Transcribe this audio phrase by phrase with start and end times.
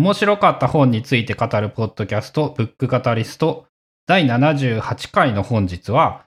[0.00, 3.66] 面白かった本について語るポッドキャスト、ブックカタリスト、
[4.06, 6.24] 第78回の本日は、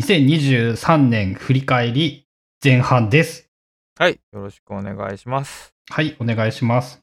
[0.00, 2.26] 2023年振り返り
[2.64, 3.48] 前半です。
[3.96, 4.18] はい。
[4.32, 5.72] よろしくお願いします。
[5.88, 7.00] はい、お願いします。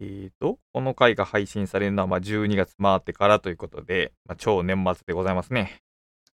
[0.00, 5.82] えーと、この回が配信されるのは、まあ、12月回ってからということで、まあ、超年末でございますね。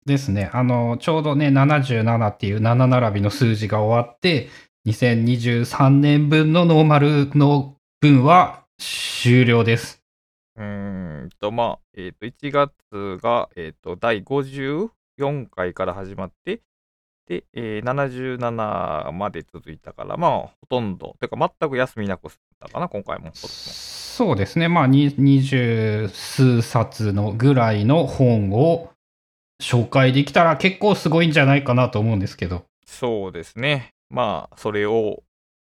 [0.05, 0.51] ですね。
[0.53, 4.49] あの、ちょうどね、77っていう7並びの数字が終わって、
[4.85, 10.03] 2023年分のノーマルの分は終了です。
[10.55, 14.89] うーんと、まあ、えっ、と、1月が、えっ、と、第54
[15.49, 16.61] 回から始まって、
[17.27, 23.31] で、えー77まで続いたから、まあ、ほとんど、てか、全く休みなく済んだかな、今回も。
[23.33, 24.67] そうですね。
[24.67, 28.91] まあ、に二十数冊のぐらいの本を
[29.61, 32.65] 紹介できたら結構すごいんじゃないかなと思うんですけど。
[32.85, 33.89] そうですね。
[34.09, 35.23] まあ、それを、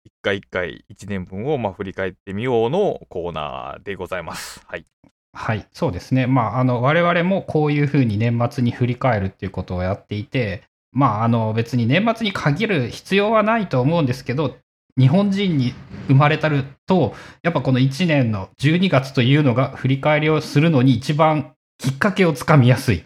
[0.08, 4.62] 一回一回、一年分を、まあ、振り返ってみようのコーナーでございます。
[4.66, 4.86] はい。
[5.34, 6.26] はい、そうですね。
[6.26, 14.58] まあ、あの、我々もこういうふうに年末に振り返るっていうことをやっていて、まあ、あの、別に年末に限る必要はないと思うんですけど、
[14.98, 15.74] 日本人に
[16.08, 23.04] 生まれたると、やっぱこの1年の12月というのが振り返りをするのに一番きっかけをつかみやすい。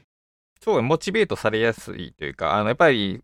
[0.63, 3.21] そう、モチベートされやすいというか、あの、やっぱり、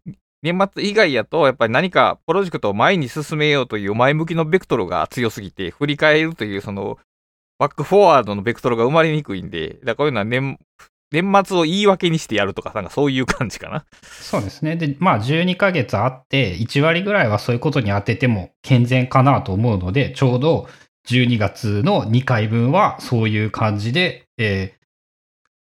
[0.53, 6.98] 年末以外やと、やっぱり何かプロジェクトを前に進めようという前向きのベクトルが強すぎて、振り返るという、その、
[7.59, 10.58] バックフォワードのベクトルが生まれにくいんで、だからこういうのは年、
[11.12, 13.86] 年末を言い訳にしてやるとか、なんかそういう感じかな。
[14.02, 14.78] そうですね。
[14.78, 20.68] で、まあ、12ヶ月あって、1割ぐらいはそういうことに当てても健全かなと思うので、ちょうど
[21.09, 24.78] 12月の2回分はそういう感じで、えー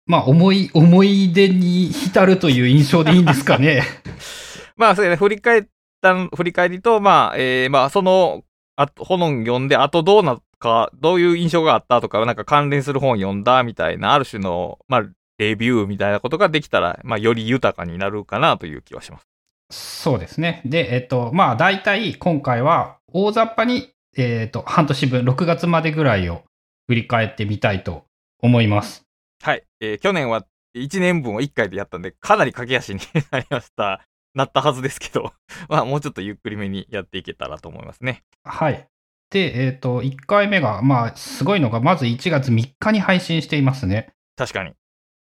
[0.07, 3.83] まあ、思い、思い出に浸るという印象でいいんですかね。
[4.81, 5.63] まあ、そうやね、振り返っ
[6.01, 8.43] た、振り返りと、まあ、えー、まあ、その、
[8.75, 15.03] あ本読んで、あとどうなっか、どういう印象があったとか、なんか関連する本読んだみたいな、ある種の、まあ、
[15.37, 19.27] レビューみたいなことができたら、まあ、より豊かになるかなという気はします。
[19.71, 20.61] そうですね。
[20.65, 26.43] で、えっと、まあ、大体今回は大雑把に、えっと、半年分、6月までぐらいを
[26.87, 28.05] 振り返ってみたいと
[28.39, 29.03] 思います。
[29.41, 29.63] はい。
[29.79, 34.05] えー去年は1年分を1回でやったんで、かなり駆け足になりました。
[34.33, 35.33] なったはずですけど、
[35.69, 38.23] まあ、もうちょっとゆっくりめにやっていけたらと思いますね。
[38.43, 38.87] はい。
[39.29, 44.13] で、えっ、と、1回目が、まあ、すごいのが、まず1月3日に配信していますね。
[44.35, 44.73] 確かに。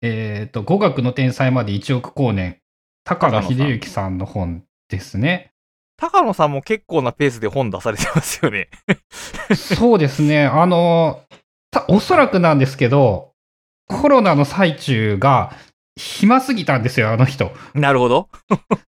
[0.02, 2.60] えっ、と、語学の天才まで1億光年、
[3.04, 5.52] 高野秀幸さんの本ですね。
[5.98, 8.70] 高野さんも結構なペースで本出されてますよね。
[9.56, 10.46] そうですね。
[10.46, 11.22] あの、
[11.72, 13.34] たおそらくなんですけど、
[13.88, 15.56] コロナの最中が
[15.96, 17.52] 暇すぎたんですよ、あの人。
[17.74, 18.30] なるほど。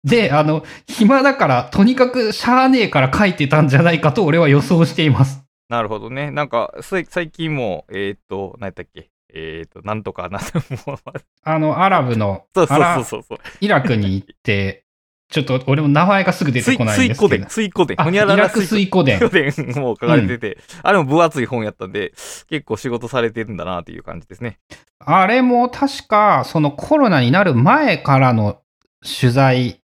[0.03, 5.43] で、あの、暇だから、とにかくしゃあねえから書いてたんじゃないかと俺は予想しています。
[5.69, 6.31] なるほどね。
[6.31, 9.09] なんか、最近も、えーっと、何やったっけ？
[9.33, 10.39] えーっと、なんとかな、
[10.85, 10.97] もう
[11.43, 13.37] あの、アラブの、そうそうそうそう。
[13.61, 14.83] イラクに行って、
[15.31, 17.49] ちょっと俺も名前がすぐ出てこないんですけど水湖伝、。
[17.49, 17.95] 水湖伝。
[17.99, 19.17] あ、ほイにゃらら水湖伝。
[19.17, 19.45] 湖伝
[19.81, 22.11] もう書かれてて、 あれも分厚い本やったんで、
[22.49, 24.59] 結構仕事されてるんだなっていう感じですね。
[24.99, 28.59] あれも確か、そのコロナになる前からの
[29.01, 29.79] 取材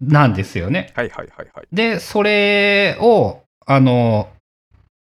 [0.00, 0.92] なんですよね。
[0.96, 1.66] はいはいはいはい。
[1.72, 4.28] で、それを、あの、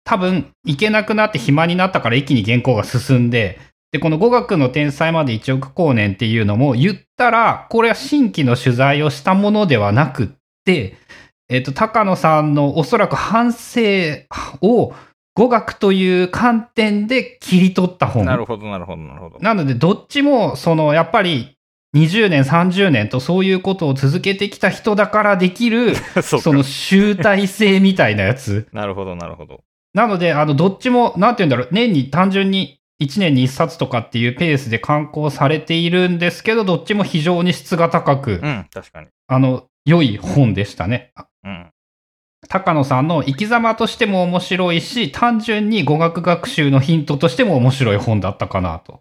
[0.05, 3.59] 多分、行けなくなって暇になったから一気に原稿が進んで、
[3.93, 10.27] で、この語学の天才まで1億光年っていうのも言ったら、これは新規の取材をしたものではなくっ
[10.65, 10.97] て、
[11.47, 13.81] えっと、高野さんのおそらく反省
[14.61, 14.95] を
[15.35, 18.25] 語学という観点で切り取った本。
[18.25, 19.37] なるほどなるほどなるほど。
[19.39, 21.55] なので、どっちも、その、やっぱり、
[21.95, 25.93] 20年、30年とそういうことを続けてきた人だからできる、
[26.23, 28.67] その集大成みたいなやつ。
[28.73, 29.61] なるほどなるほど。
[29.93, 39.07] なので、あの、どっちも、なんて言うんだろう、年に単純に1年に1冊とかっていうペースで刊行されているんですけど、どっちも非常に質が高く、うん、確かに。
[39.27, 41.11] あの、良い本でしたね。
[41.43, 41.69] うん。
[42.49, 48.99] 高野さんの生き様としても面白いし、単純に語学学習のヒントとしても面白い本だったかなと。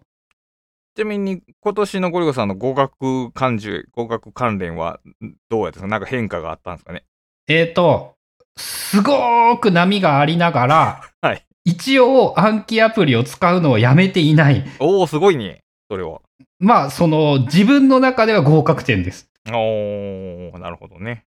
[0.95, 5.87] ちなみに、今年のゴリゴさんの語学関係、語学関連はんどうやったんですか？
[5.87, 7.03] なんか変化があったんですかね？
[7.47, 8.15] えーと、
[8.55, 11.42] すごーく波がありながら、 はい。
[11.65, 14.65] 一応暗記アプリを使うのをやめていない。
[14.79, 15.61] おおすごいね。
[15.89, 16.21] それは。
[16.59, 19.29] まあ、その、自分の中では合格点です。
[19.49, 21.25] おー、なるほどね。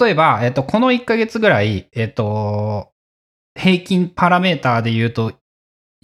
[0.00, 2.90] 例えば、えっと、この1ヶ月ぐらい、えっと、
[3.58, 5.32] 平均パラメーターで言うと、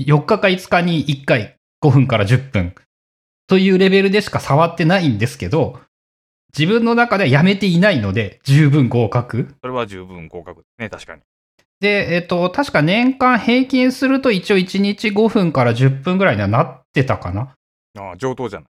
[0.00, 2.74] 4日か5日に1回5分から10分
[3.46, 5.80] というレベルでしか触ってないんですけど、
[6.56, 9.54] 自分の中ではやめていないので、十分合格。
[9.60, 11.22] それは十分合格ですね、確かに。
[11.80, 17.54] で、えっ、と、確か年間平均すると一応1日5分から10分ぐらいにはなってたかな。
[17.98, 18.68] ああ、上等じゃない。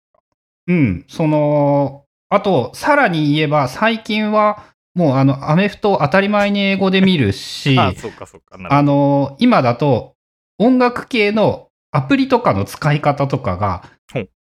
[0.68, 1.06] うん。
[1.08, 8.58] その、あと、さらに言えば、最近は、もうあの、アメフト当たり前に英語で見るし、 ああ、そっかそっか。
[8.70, 10.16] あの、今だと、
[10.58, 13.84] 音楽系のアプリとかの使い方とかが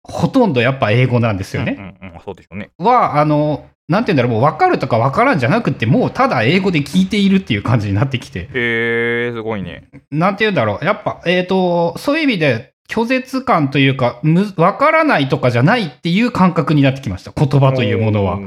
[0.04, 1.76] ほとんどやっぱ英語なんですよね。
[1.78, 2.72] うんうんうん、そうでしょうね。
[2.78, 9.90] は、あの、なんて言うんだろう、もう分かるとか分からんじゃなくて、もうただ英語で聞いているっていう感じになってきて、へえ、すごいね。
[10.12, 18.38] なんて言うんだろう、やっぱ、えっ、と、そういう意味で、拒絶感というか、む分からないとかじゃないっていう感覚になってきました、言葉というものは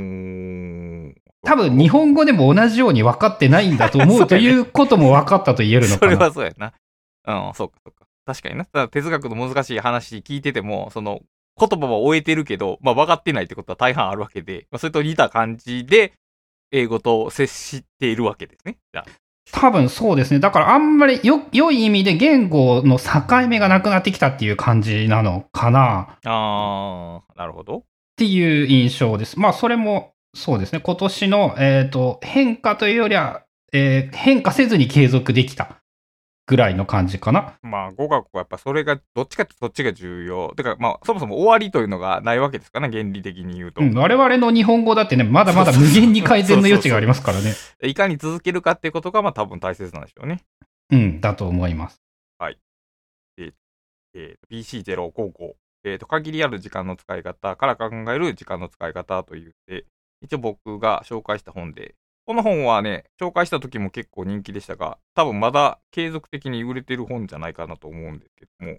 [1.45, 6.25] 多分、日本語でも同じように分かってないんだと思そうということも分かったと言えるのそれかな。
[6.29, 6.73] はそうやな。
[7.27, 8.07] うん、そうかそうか。
[8.25, 8.65] 確かにな。
[8.65, 11.21] ただ哲学の難しい話聞いてても、その、
[11.59, 16.13] 言葉は終えてるけど、まあ分かってないってことは大半あるわけで、まあ、それと似た感じで、
[16.73, 18.79] 英語と接しているわけですね。
[19.53, 20.41] 多分そうですね。
[20.41, 26.19] だからあんまりよ、良い意味で言語の境目がなくなってきたっていう感じなのかな。
[26.25, 27.79] あー、なるほど。
[27.79, 27.83] っ
[28.17, 29.39] ていう印象です。
[29.39, 30.81] まあ、それもそうですね。
[30.81, 33.43] 今年の、えっ、と、変化というよりは、
[33.73, 35.83] えー変化せずに継続できた
[36.47, 37.55] ぐらいの感じかな。
[37.63, 40.53] まあ語学はやっぱそれが、どっちかってそっちが重要。
[40.57, 43.81] てか、まあそもそも終わりというのがないわけですからね、原理的に言うと。
[43.81, 47.55] うん、我々の日本語だってね、まだまだ無限に改善の余地がありますからね。
[47.83, 50.41] いかに続けるかっていうことが、まあ多分大切なんでしょうね。
[50.91, 52.05] うん、だと思います。
[54.15, 55.55] えー、PC055、
[55.85, 59.85] えーと、限りある時間の使い方から考える時間の使い方というて、
[60.23, 61.95] 一応僕が紹介した本で、
[62.27, 68.79] この本はね、紹介した時も結構人気でしたが、多分まだ継続的に売れてる本じゃないかなと思うんですけども、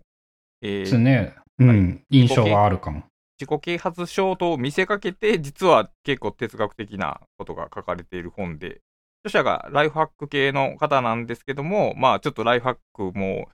[0.61, 1.35] えーですね。
[1.59, 3.03] うん、印象はあるかも。
[3.39, 8.81] 自己啓発書と見せかけて、実は結構哲学的なことが書かれている本で、
[9.25, 13.49] 著者がライフハック系の方なんですけども、まあちょっとライフハックも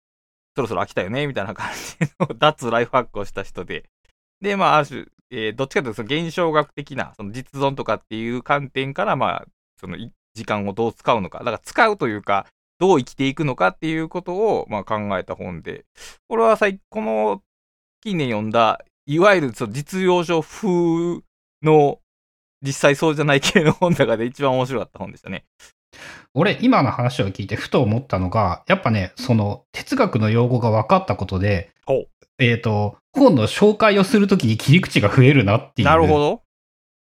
[0.55, 3.85] そろそろ飽きたよね、みたいな感じの 脱ライフハックをした人で、
[4.39, 9.45] で、まあある種、えーどっちかというとその現象学的な、その実存とかっていう観点から、まあ、
[9.81, 12.45] そのい時間をどう使うのか、だから使うというか、
[12.79, 15.85] どう生きていくのかっていうことを、まあ、考えた本で、
[16.29, 17.41] これは最この
[18.01, 21.21] 近年読んだ、いわゆるその実用書風
[21.63, 21.99] の
[22.61, 25.45] 実際そうじゃない系の本の中で一番面白かった本でしたね。
[26.33, 31.71] 俺、今の話を聞いてふと思ったのが、やっぱね、その哲学の用語が分かったことで、
[32.39, 35.87] えっ、と、本の紹介をするときに切り口が増えるなっていう。
[35.87, 36.41] なるほど。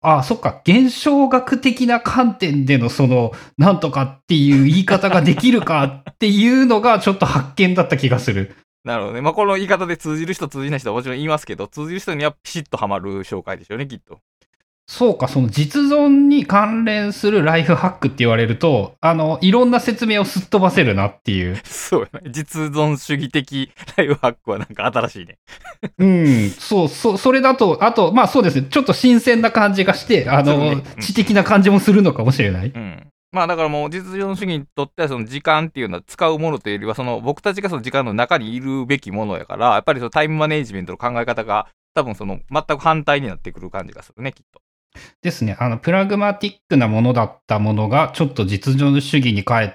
[0.02, 0.60] ああ、そっか。
[0.64, 8.54] 現象学的な観点でのその、なんとかっていう言い方ができるかっていうのが ちょっと発見だった気がする。
[8.84, 9.20] なるほどね。
[9.20, 14.20] まあ、この言い方で通じる人、通じない人はもちろん言いますけど、通じる人にはピシッとはまる紹介でしょうね、きっと。
[14.88, 21.60] そうか、その実存に関連するライフハックって言われると、あの、いろんな説明をすっ飛ばせるなっていう。
[21.64, 22.08] そう。
[22.30, 25.38] 実存主義的ライフハックはなんか新しいね。
[25.98, 32.68] うん、そう、そう、それだと、あと、まあそうですね、ちょっと新鮮な感じがして、あの、ねうん知的な感じもするのかもしれない。
[32.68, 33.06] うん。
[33.32, 44.60] まあだからもう実存主義にとってはその時間っていうのは使うものというよりはその僕たちがその時間の中にいるべきものやから、やっぱりそのタイムマネージメントの考え方が多分その全く反対になってくる感じがするね、きっと。
[45.22, 45.56] ですね。
[45.58, 49.72] あの、プラグマティックなものだったものが、ちょっと実存主義に帰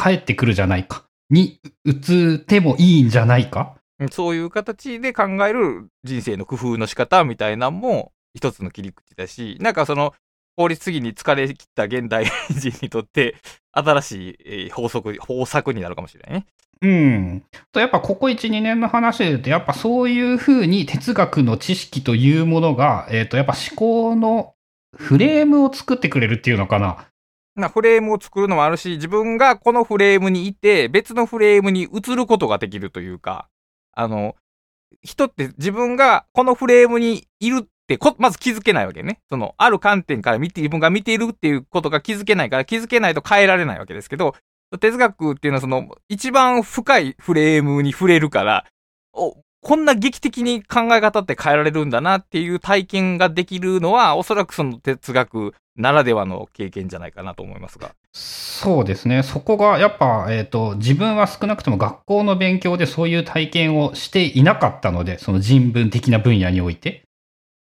[0.00, 1.04] 帰ってくるじゃないか。
[1.30, 3.74] に移ってもいいんじゃないか？
[3.98, 10.14] うんそういう形で考える人生の工夫の仕方みたいなんも一つの切り口だし、なんかその
[10.56, 13.36] 法律主義に疲れ切った現代人にとって
[13.72, 16.46] 新しいえー法則、方策になるかもしれないね。
[16.82, 17.44] うん。
[17.72, 24.52] と、やっぱここ1、2年の話で言うと、やっぱそういうふうに哲学の知識というものが、えっ、と、やっぱ思考の
[24.94, 27.06] フレームを作ってくれるっていうのかな？
[27.56, 33.48] なフレームを作るのもあるし、自分がこのフレームにいて、別のフレームに移ることができるというか、
[33.92, 34.36] あの、
[35.02, 39.20] 人って自分がこのフレームにいるって、まず気づけないわけね。
[39.30, 44.34] その、ある観点から見て、自分が見ているっていうことが気づけないから、気づけないと変えられないわけですけど、
[44.80, 48.66] 哲学っていうのはその、一番深いフレームに触れるから、
[49.14, 57.90] お、こんな劇的に考え方って変えられるんだなっていう体験ができるのは、おそらくその哲学ならではの経験じゃないかなと思いますが。
[58.12, 59.24] そうですね。
[59.24, 67.02] そこが、やっぱ、えっ、と、自分は少なくとも学校の勉強でそういう体験をしていなかったので、その人文的な分野において。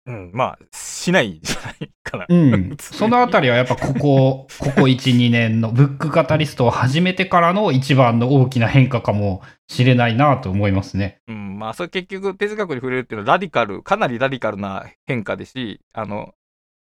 [0.04, 2.26] うん、まあ、しないんじゃないかな。
[2.28, 2.76] うん。
[2.78, 11.18] そのあたりはやっぱここ、ここ1、2年のブックカタリストを始めてからの一番の大きな変化かもしれないなと思いますね。
[11.28, 16.34] うん、まあ、それ結局、哲学に触れるっていうのはラディカル、かなりラディカルな変化ですし、あの、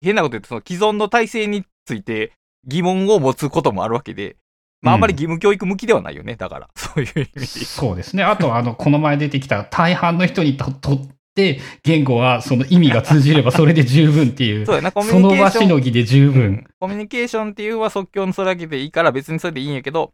[0.03, 2.33] 変なこと言うと、その既存の体制について
[2.67, 4.37] 疑問を持つこともあるわけで、
[4.83, 6.37] まあ、あんまり義務教育向きではないよね。
[6.37, 7.47] だから、 そういう意味で。
[7.47, 8.23] そうですね。
[8.23, 15.63] あと、あの、この前出てきた大半の人にととって、言語はその意味が通じればそれで十分っていう、 そうやな、コミュその場ニケーション。
[15.65, 16.67] しのぎで十う分ん。
[16.79, 20.13] コミュニケーションっていうのは即興のそれだけでいいから別にそれでいいんやけど、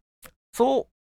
[0.52, 0.95] そう、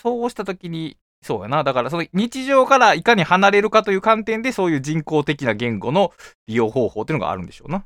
[0.00, 1.64] そうしたときに、そうやな。
[1.64, 6.12] だからその日常からいかに離れるかという観点でそういう人工的な言語の
[6.46, 7.84] 利用方法っていうのがあるんでしょうな。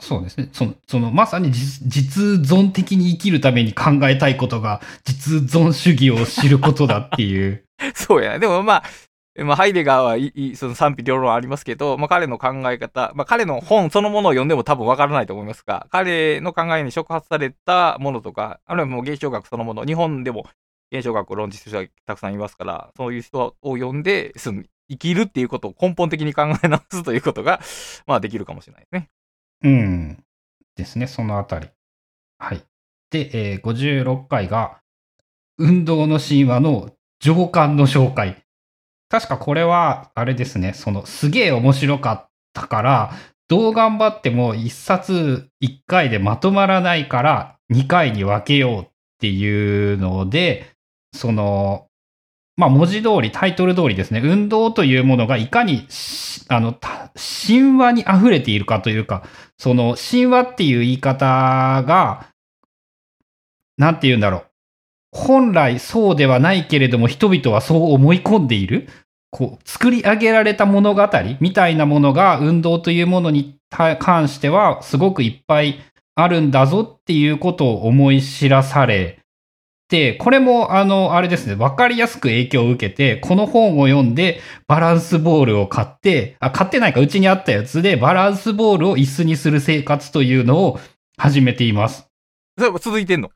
[0.00, 0.48] そうですね。
[0.52, 7.64] その、そのまさに実実存的に生きるために考えたいことが、実存主義を知ることだっていう。
[7.94, 8.38] そうやな。
[8.38, 8.84] でもまあ、
[9.42, 20.46] まあ、ハイデガーはいいその賛否両論ありますけど、まあ、彼の考え方、まあ、彼の本そのものを読んでも多分わからないと思いますが、彼の考えに触発されたものとか、あるいはもう現象学そのもの、日本でも
[20.94, 27.60] 現象学を論じする人がたくさんいますから、そういう人を読んで、生きるっていうことを根本的に考え直すということが、
[28.06, 29.10] まあできるかもしれないですね。
[29.62, 30.24] うん。
[30.76, 31.68] ですね、そのあたり。
[32.38, 32.62] はい。
[33.10, 34.80] で、えー56回が、
[35.58, 38.44] 運動の神話の上巻の紹介。
[39.08, 43.12] 確かこれは、あれですね、その、すげえ面白かったから、
[43.48, 48.88] どう頑張っても1冊1回でまとまらないから、2回に分けようっ
[49.20, 50.73] ていうので、
[51.14, 51.86] その、
[52.56, 55.86] まあ文字通り、タイトル通りですね、運動というものがいかに、
[56.48, 56.74] あの、
[57.46, 59.24] 神話に溢れているかというか、
[59.58, 62.28] その神話っていう言い方が、
[63.78, 64.46] なんて言うんだろう。
[65.12, 68.88] 本来そうではないけれども人々はそう思い込んでいる。
[69.30, 71.08] こう、作り上げられた物語
[71.40, 75.80] みたいなものが運動というものに関してはすごくいっぱい
[76.14, 79.23] あるんだぞっていうことを思い知らされ
[79.88, 90.80] て、これもあの、あれですね、わかりやすく影響を受けて、この本を読んでバランスボールを買って、あ、買ってないか、うちにあったやつでバランスボールを椅子にする生活というのを
[91.16, 92.08] 始めています。
[92.58, 93.30] それ続いてんの？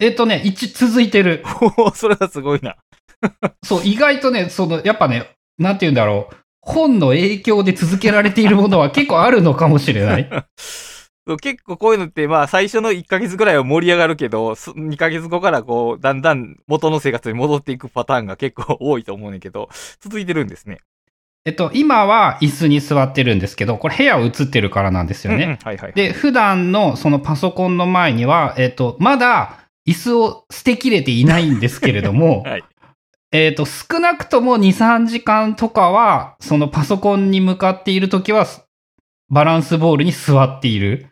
[0.00, 1.44] えっとね、一、続いてる。
[1.76, 2.76] おおそれはすごいな。
[3.64, 6.36] そう、意外とね、その、やっぱね、なんて言うんだろう。
[6.60, 10.28] 本の影響で続けられているものは結構あるのかもしれない。
[11.36, 19.68] 結構こういうのって、まあ最初の1ヶ月ぐらいは盛り上がるけど、す2ヶ月後からこう、だんだん元の生活に戻っていくパターンが結構多いと思うねんけど、
[20.00, 20.78] 続いてるんですね。
[21.44, 25.44] えっと、今は椅子に座ってるんですけど、これ部屋を映ってるからなんですよね。
[25.44, 25.92] うんうんはいはい。
[25.94, 32.64] で、普段のそのパソコンの前には、えっと、まだ椅子を捨てきれていないんですけれども、 はい
[33.30, 38.46] えっと、少なくとも2、3時間とかは、そのパソコンに向かっているときは、
[39.30, 41.06] バランスボールに座っている。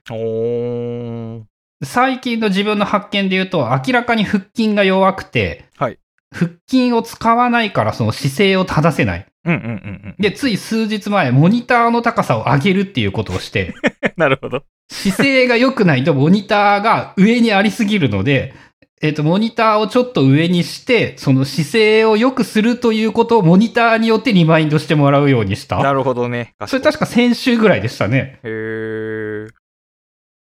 [1.85, 5.99] 最近の自分の発見で言うと、明らかに腹筋が弱くて、はい
[6.33, 9.27] 腹筋を使わないからその姿勢を正せない。
[9.45, 9.69] うんうんうんう
[10.09, 10.15] ん。
[10.19, 13.75] で、つい数日前、モニターの高さを上げるっていうことをして、
[14.19, 14.65] なるほど。
[14.91, 18.55] 姿勢が良くないとモニターが上にありすぎるので、
[19.03, 25.83] えっ、と、モニターをちょっと上にして、その姿勢を良くするということをモニターによってリマインドしてもらうようにした。
[25.83, 26.55] なるほどね。
[26.67, 28.41] それ確か先週ぐらいでしたね。
[28.43, 29.51] へー。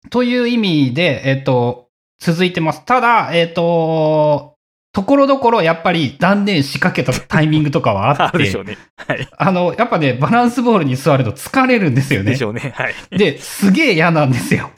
[0.10, 2.86] という意味で、えっ、と、続いてます。
[2.86, 4.55] ただ、えっ、と、
[4.96, 8.78] ところどころやっぱり断念しかけたタイミングとかはああってるでしょ、うね。
[8.96, 9.28] はい。
[9.38, 12.46] あの、やっぱね、バランスボールに座ると疲れるんですよねでし。
[12.46, 12.74] ょうね。
[12.74, 12.94] はい。
[13.12, 14.72] で、すげえ嫌なんですよ。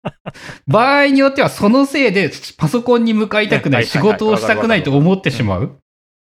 [0.68, 5.78] 場合によってはそのせいでパソコンに向かいたくない、仕事をしたくないと思ってしまう。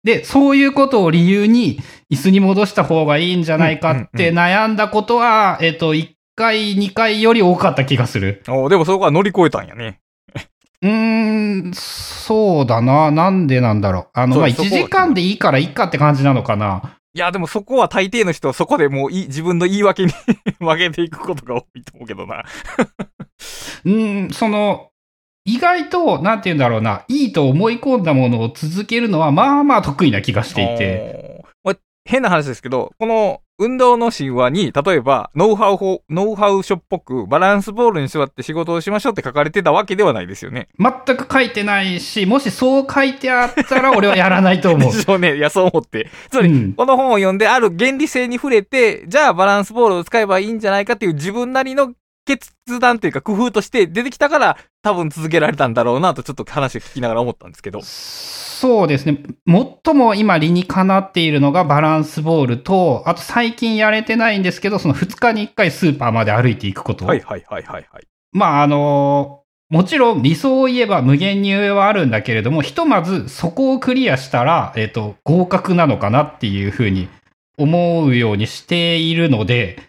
[0.02, 1.78] で、そういうことを理由に
[2.12, 8.42] 椅子に戻した方がいいんじゃないかって悩んだことは、えっと、1回、2回より多かった気がする。
[8.49, 10.00] おーでもそこは乗り越えたんやね。
[10.83, 13.11] うーん、そうだな。
[13.11, 14.09] なんでなんだろう。
[14.12, 16.99] あの、まあ、1そうそこ時間でいいからいいかって感じなのかな。
[17.14, 20.12] いや、でもそこは大抵の人はそこでもういい自分の言い訳に
[20.59, 22.45] 負けていくことが多いと思うけどな。
[23.85, 24.90] うーん、その、
[25.45, 31.45] 意外と、なんて言うんだろうな、いいと思い込んだものを続けるのは、まあまあ得意な気がしていて。
[32.07, 40.68] 変な話ですけど、この運動の神話に、例えば、ノウハウ法、ノウハウ書っぽく、バランスボールに座って仕事をしましょうって書かれてたわけではないですよね。
[40.76, 44.99] 全く書いてないし、もしそう書いてあったら 俺はやらないと思うで。
[45.00, 45.37] しょうね。
[45.37, 46.11] いや、そう思って。
[46.30, 51.92] つまり、うんこの本を読んで、ある原理性に触れて、じゃあバランスボールを使えばいいんじゃないかっていう自分なりの
[52.25, 57.81] 決断というか工夫として出てきたから、多分続けられたんだろうなと、ちょっと話を聞きながら思ったんですけど。
[57.83, 59.23] そうですね。
[59.47, 67.04] 最も今理にかなっているのがバランスボールと、あと最近やれてないんですけど、その2日に1回スーパーまで歩いていくこと。
[67.04, 68.07] はいはいはいはいはい。
[68.33, 77.09] まああのもちろん理想を言えば無限に上はあるんだけれども、ひとまずそこをクリアしたら、えっ、と、合格なのかなっていうふうに
[77.59, 79.83] 思うようにしているので、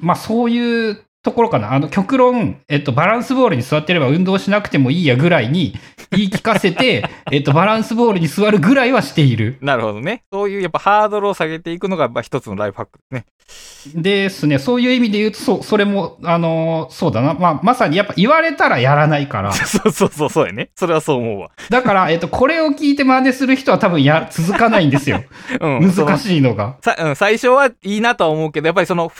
[0.00, 1.72] まあそういうところかな。
[1.72, 5.74] あの、極論、えっと、バランスボールに座ってれば運動しなくてもいいやぐらいに
[6.12, 9.58] 言い聞かせて、 えっと、バランスボールに座るぐらいはしている。
[9.60, 10.22] なるほどね。
[10.32, 14.02] そういうやっぱハードルを下げていくのが、まあ一つのライフハックですね。
[14.02, 14.60] ですね。
[14.60, 17.34] そういう意味で言うと、そ、それも、あのー、そうだな。
[17.34, 19.50] まあ、まさにやっぱ言われたらやらないから。
[19.52, 20.70] そうそうそう、そうやね。
[20.76, 21.50] それはそう思うわ。
[21.70, 25.24] だから、えっと、これを聞いて真似する人は多分や、続かないんですよ。
[25.60, 25.92] うん。
[25.92, 26.76] 難しいのが。
[26.82, 29.10] さ、うん、最初はいいなとは思うけど、やっぱりその、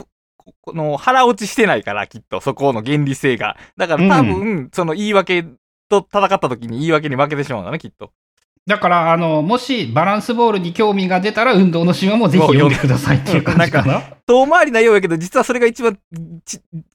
[0.60, 3.56] この腹落ちしてないから、きっと、そこの原理性が。
[3.76, 5.44] だから多分、うん、その言い訳
[5.88, 8.12] と戦った時に言い訳に負けてしまうんだね、きっと。
[8.66, 13.86] だから、あの、もしバランスボールに興味が出たら、運動の神話もぜひ読んでくださいっていう感じかな。
[13.94, 15.96] なんか遠回りなようやけど、実はそれが一番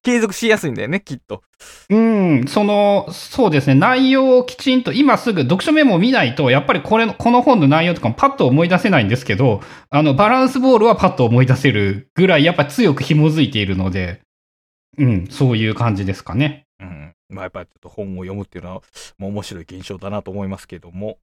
[0.03, 1.43] 継続しやすいんだよね、きっと。
[1.89, 14.19] うん、その、そうですね、内容をきちんと、今すぐ読書メモを見ないと、やっぱりこれ、この本の内容とかもパッと思い出せないんですけど、あの、バランスボールはパッと思い出せるぐらい、やっぱ強く紐づいているので、
[14.97, 16.65] うん、そういう感じですかね。
[16.81, 17.13] うん。
[17.29, 18.81] まあ、やっぱりちょっと本を読むっていうのは、
[19.17, 21.17] もう面白い現象だなと思いますけども。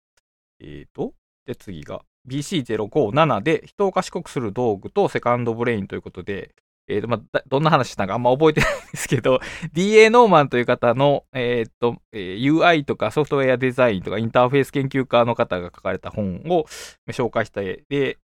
[0.61, 1.15] えっ、ー、と、
[1.47, 6.55] で、次が BC057 で人を賢くする道具とセカンドブレインということで、
[6.89, 9.41] え、ー、と、まあ、どんな話したかあんま覚えてないんですけど、
[9.75, 16.65] DA ノーマンという方の、え、ー、と、えー、UI とかソフトウェアデザインとかインターフェース研究家の方が書かれた本を
[17.11, 18.19] 紹介した絵で、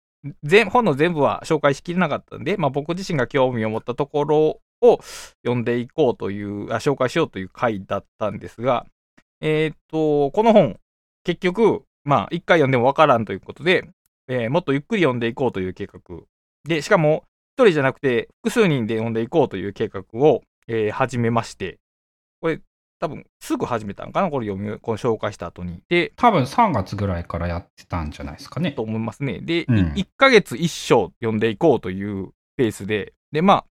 [0.65, 4.99] 本の全部は紹介しきれなかったんで、まあ、僕自身が興味を持ったところを
[5.43, 8.85] 読んでいこうという、紹介しようという回だったんですが、
[9.41, 10.77] えっ、と、この本、
[11.23, 13.89] 結局、まあ、一回読んでもわからんということで、
[14.27, 15.99] えー、もっとゆっくり読んでいこうという計画。
[16.67, 17.23] で、しかも、
[17.55, 21.79] 一人じゃなくて、複数人で読んでいこうという計画を、えー、始めまして、
[22.39, 22.61] これ、
[22.99, 24.29] 多分、すぐ始めたのかな？
[24.29, 25.81] これ読み、この紹介した後に。
[25.89, 28.71] で、多分3月ぐらいからやってたんじゃないですかね。
[28.71, 29.39] と思いますね。
[29.41, 33.65] で、うん、1ヶ月1章読んでいこうというペースで、で、ま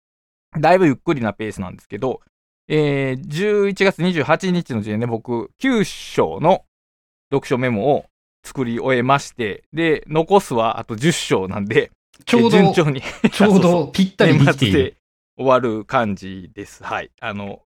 [0.53, 2.21] あ、だいぶゆっくりなペースなんですけど、
[2.67, 6.65] えー、11月28日の時点で僕、9章の
[7.33, 8.10] 読書メモを
[8.45, 11.91] 作り終えまして、で、残すはあと10章なんで、
[12.27, 13.01] ちょうど、順調に
[13.33, 15.01] ちょうどぴったりできて。
[15.41, 16.85] 終わる感じです。
[16.85, 17.11] はい。
[17.19, 17.63] あの、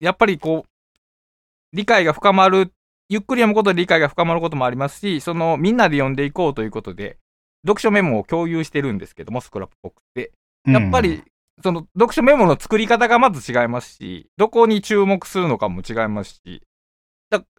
[0.00, 2.72] やっぱりこう、理解が深まる、
[3.10, 7.18] ゆっくり読むことで理解が深まることもありますし、その、みんなで読んでいこうということで、
[7.66, 10.32] 読書メモを共有してるんですけども、 Scrapbox で。
[10.66, 11.22] やっぱり、
[11.62, 16.62] その、読書メモの作り方がまず違いますし、どこに注目するのかも違いますし、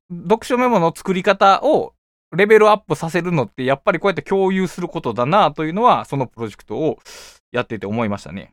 [0.09, 1.93] 読書メモの作り方を
[2.35, 6.99] レベルアップさせるのって、やっぱりこうやって共有することだなというのは、そのプロジェクトを
[7.51, 8.51] やってて思いましたね。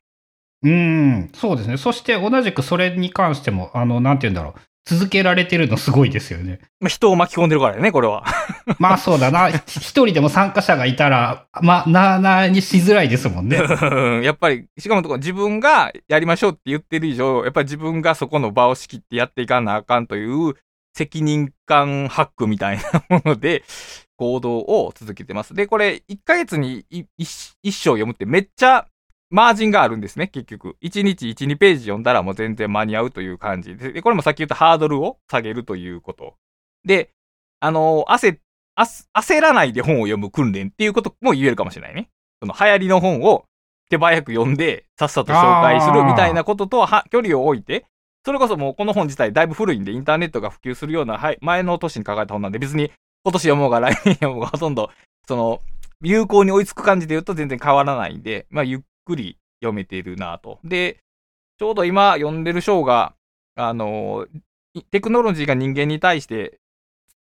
[0.64, 1.76] うん、そうですね。
[1.76, 4.60] そして同じくそれに関しても、あの、なんて言うんだろう。
[4.84, 6.58] 続けられてるのすごいですよね。
[6.80, 8.24] まあ、人を巻き込んでるからね、これは。
[8.80, 9.48] まあそうだな。
[9.48, 13.58] 一人でも参加者がいたら、まあ、なあなあにしづらいですもんね。
[14.24, 20.54] やっぱり、しかも自分がやりましょうって言ってる以上、やっぱり自分がそこの場を仕切ってやっていかなあかんという
[20.94, 23.64] 責任感ハックみたいなもので、
[24.16, 25.54] 行動を続けてます。
[25.54, 28.86] で、これ、1ヶ月に 1, 章読むってめっちゃ
[29.30, 30.76] マージンがあるんですね、結局。
[30.82, 36.36] 1日1、2ページ読んだらもう全然間に合うという感じで、でこれもさっき言ったハードルを下げるということ。
[36.84, 37.10] で、
[37.58, 38.38] あの焦、
[38.76, 42.10] 焦らないで本を読む訓練っていうことも言えるかもしれないね。
[42.40, 43.44] その流行りの本を
[43.88, 47.86] 手早く読んで、さっさと紹介するみたいなこととは距離を置いて、
[48.24, 52.92] それこそもうこの本自体だいぶ古いんで、インターネットが普及するような、はい、前の年に書かれた本なんで、別に
[53.24, 54.90] 今年読もうが来年読もうがほとんど、
[55.26, 55.60] その、
[56.02, 60.58] 有効に追いつく感じで言うと全然変わらないんで、まあ、ゆっくり読めているなと。
[60.64, 60.98] で、
[61.58, 63.14] ちょうど今読んでる章が、
[63.56, 64.26] あの、
[64.90, 66.58] テクノロジーが人間に対して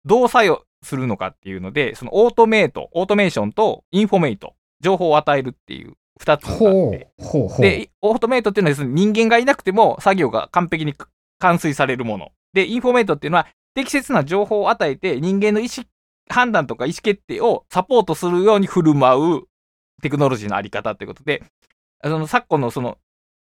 [0.04, 10.94] どう作用するのかっていうので、その automate、オートメーションと informate、情報を与えるっていう二つで、 automate っていうのは人間がいなくても作業が完璧に
[11.40, 12.30] 完遂されるもの。
[12.52, 15.84] で、 informate っていうのは適切な情報を与えて人間の意思
[16.28, 19.42] 判断とか意思決定をサポートするように振る舞う
[20.00, 21.42] テクノロジーのあり方っていうことで、
[22.04, 22.98] その昨今のその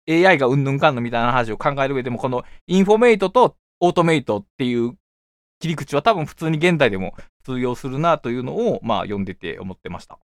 [0.09, 4.97] AI がうんぬんかんぬみたいな話を考える上でも、このインフォメイトとオートメイトっていう
[5.61, 10.19] 切り口は多分普通に現代でも通用するなというのを、まあ読んでて思ってました。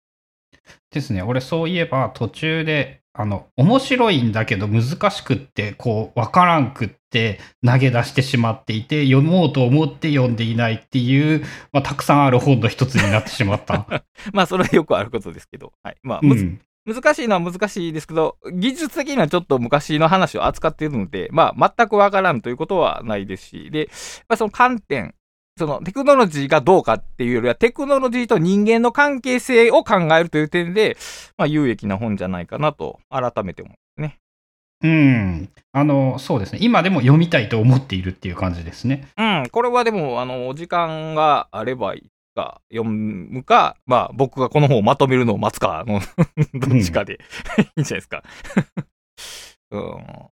[0.90, 1.22] ですね。
[1.22, 13.86] 俺そういえば途中で、あの、面白いんだけど難しくって、こう、わからんくって投げ出してしまっていて、読もうと思って読んでいないっていう、まあ、たくさんある本の一つになってしまった。
[14.34, 15.72] まあ、それはよくあることですけど。
[15.84, 15.96] はい。
[16.02, 23.88] まあ、うん、難しいのは難しいですけど、技術的にはちょっと昔の話を扱っているので、まあ、全くわからんということはないですし、で、やっ
[24.26, 25.14] ぱその観点、
[25.56, 30.96] そのテクノロジーがどうかっていうよりは、テクノロジーと人間の関係性を考えるという点で、
[31.36, 34.18] まあ、有益な本じゃないかなと、改めて思うね。
[34.82, 35.48] うん。
[35.72, 36.58] あの、そうですね。
[36.60, 39.08] 今でも読みたいと思っているっていう感じですね。
[39.16, 46.00] うん、これはでも、あの、時間があればいいか、読むか、まあ、僕がこの本をまとめるのを待つかの、
[46.58, 47.20] どっちかで、
[47.76, 48.24] いいんじゃないですか。
[49.70, 50.33] うん。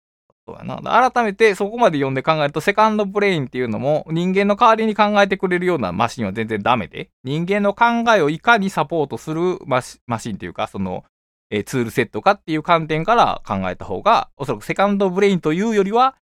[0.48, 1.10] そうやな。
[1.10, 9.98] 改めて、そこまで読んで考えると、セカンドブレインっていうのも、人間の代わりに考えてくれるようなマシンは全然ダメで、人間の考えをいかにサポートするマシ
[10.32, 11.04] ンっていうか、その、
[11.50, 16.16] えーツールセットかっていう観点から考えた方が、おそらくセカンドブレインというよりは、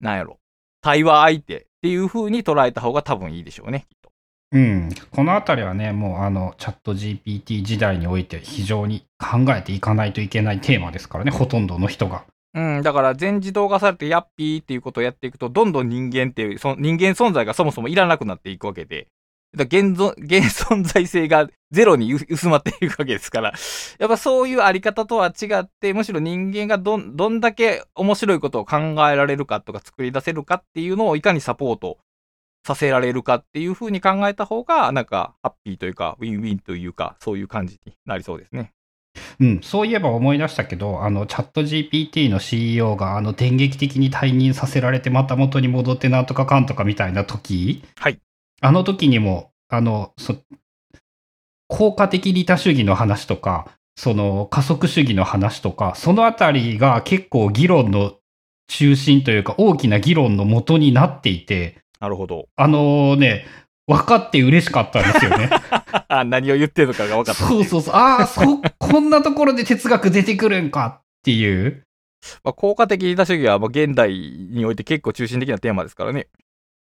[0.00, 0.38] なんやろ、
[0.80, 4.10] 対話相手っていう風に捉えた方が多分いいでしょうね、きっと。
[4.52, 4.88] うん。
[5.10, 12.24] このあたりはね、もうあの、チャット GPT 時代において非常に考えていかないといけないテーマですからね、ほとんどの人が。
[12.56, 19.08] うん、だから全自動化されてヤッピーっていうことをやっていくと、どんどん人間っていう、その人間存在がそもそもいらなくなっていくわけで、
[19.54, 23.52] だ現存 現存在性がゼロに薄まっていくわけですから、
[24.00, 31.98] やっぱそういうあり方とは違って、むしろ人間がどん、どんだけ面白いことを考えられるかとか作り出せるかっていうのをいかにサポート
[32.66, 38.72] させられるかっていう風に考えた方が、なんかハッピーというか、ウィンウィンというか、そういう感じになりそうですね。
[39.40, 48.18] うん、そういえば思い出したけど、あの、チャット GPT の CEO が、あの、電撃的に退任させられて、また元に戻ってなんとかかんとかみたいな時、はい。
[48.60, 50.36] あの時にも、あの、そ、
[51.68, 58.14] 効果的利他主義の話とか、その加速主義の話とか、そのあたりが結構議論の
[58.68, 62.48] 中心というか、大きな議論の元になっていて、なるほど。
[62.56, 63.46] あのね、
[63.86, 65.50] 分かって嬉しかったんですよね。
[66.26, 67.44] 何を言ってるのかが分かった。
[67.44, 67.94] そうそうそう。
[67.94, 68.40] ああ、そ、
[68.78, 71.82] こんなところで哲学出てくるんかっていう。
[72.42, 76.26] まあ、効果的利他主義は、まあ、現代において結構中心的なテーマですからね。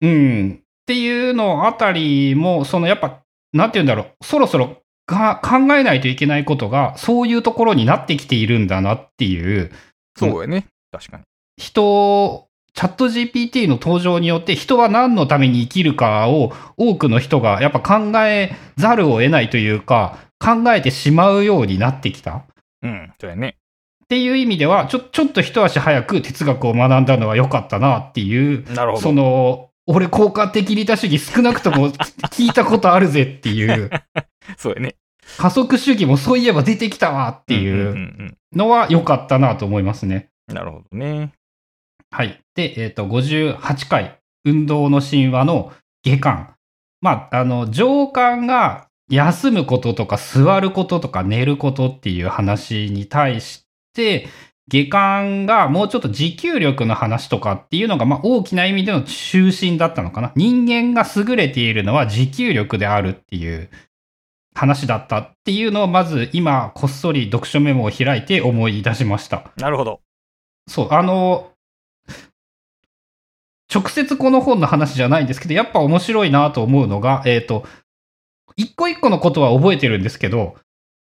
[0.01, 0.59] うん。
[0.61, 3.21] っていうのあたりも、そのやっぱ、
[3.53, 4.25] なんて言うんだろう。
[4.25, 9.71] そろそろが考えないといけないことが、そういうところになってきているんだなっていう。
[10.17, 10.65] そうやね。
[10.91, 11.23] 確かに。
[11.57, 22.43] 人、チャット GPT の登場によって人は何のために生きるかを多くの人がやっぱ考えざるを得ないというか、考えてしまうようになってきた。
[22.83, 23.13] うん。
[23.19, 23.55] そうやね。
[24.03, 29.01] っていう意味では、ちょ、ちょっと一足早く哲学を学んだのは良かったなっていう、なるほど。
[29.01, 33.89] その、俺効果的利他主義少なくとも聞いたことあるぜっていう、
[34.57, 34.95] そうやね。
[35.37, 40.29] 加速主義もそういえば出てきたわっていううんのは良かったなと思いますね。
[40.49, 40.55] うん。
[40.55, 41.31] なるほどね。
[42.15, 42.39] はい。
[42.55, 46.55] で、えっ、と、58回、運動の神話の下巻。
[47.01, 54.29] まあ、あの、上巻が休むこととか座ることとか寝ることっていう話に対して、
[54.69, 60.31] 下巻がもうちょっと持久力の話とかっていうのが、まあ、大きな意味での中心だったのかな。
[60.37, 63.69] 人間が優れているのは持久力であるっていう
[64.53, 69.51] 話だったっていうのを、まず今、こっそり読書メモを開いて思い出しました。
[69.57, 69.99] なるほど。
[70.69, 71.51] そう、あの、
[73.73, 77.65] 直接この本の話じゃないんですけど、やっぱ面白いなと思うのが、えっ、と、
[78.55, 80.55] 一個一個のことは覚えてるんですけど、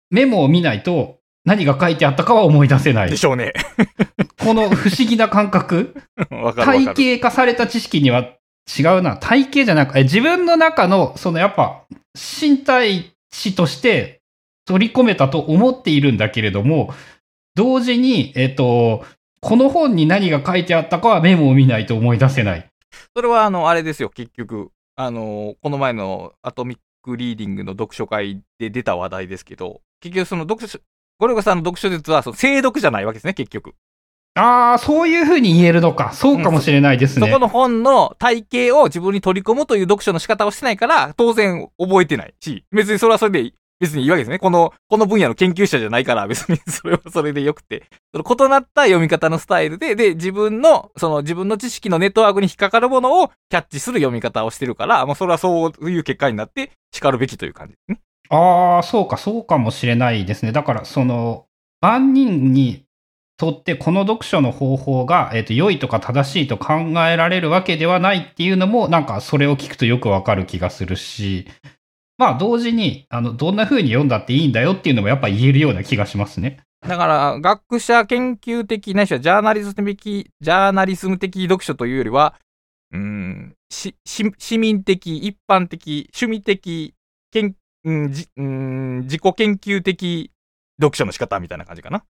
[0.09, 3.17] メモを見ないと何が書いてあったかは思い出せないで。
[3.17, 3.53] しょうね。
[4.39, 5.95] この不思議な感覚。
[6.55, 8.21] 体系化された知識には
[8.77, 9.17] 違うな。
[9.17, 11.83] 体系じゃなく、え自分の中の、そのやっぱ、
[12.15, 14.21] 身体値として
[14.65, 16.93] 取り込めたと思っているんだけれども、
[17.55, 19.05] 同時に、えっ、と、
[19.43, 22.65] この本に何が書いてあったかはメモを見ないと思い出せない。
[23.13, 24.71] それは、あの、あれですよ、結局。
[24.95, 30.79] あの、この前のアトミックリーディングの読書会で出た話題ですけど、結局その読書、
[31.19, 33.75] ゴルゴさんの読書術は、その精読じゃないわけですね、結局。
[34.35, 36.13] ああ、そういう風に言えるのか。
[36.13, 37.27] そうかもしれないですね。
[37.27, 44.39] そこの本の体系を自分に取り込むという読書の仕方をしてないから、当然覚えてないし、別にそれはそれでいい、別にいいわけですね。
[44.39, 47.83] この、この分野の研究者じゃないから、 別に それはそれでよくて。
[48.13, 57.99] その異なった読み方のスタイルで、で、自分の、その自分の知識のネットワークに引っかかるものをキャッチする読み方をしてるから、もうそれはそういう結果になって、叱るべきという感じですね。
[58.29, 60.51] ああ、そうか、そうかもしれないですね。
[60.51, 61.45] だから、その、
[61.81, 62.85] 万人に
[63.37, 66.73] とってこの読書の方法が、えっ、と、良いとか正しいと考
[67.07, 71.47] えられるわけではないっていうのも、なんかそれを聞くとよくわかる気がするし、
[72.23, 76.61] まあ、同時に、あの、どんな風に読んだっていいんだよっていうのもやっぱ言えるような気がしますね。
[76.87, 82.35] だから、学者研究的、ないしはジャーナリズム的、ジャーナリズム的読書というよりは、
[82.93, 86.93] うーん、市民的、一般的、趣味的、
[87.29, 87.55] けん、
[88.11, 90.31] じ、うん、自己研究的
[90.81, 92.05] 読書の仕方みたいな感じかな。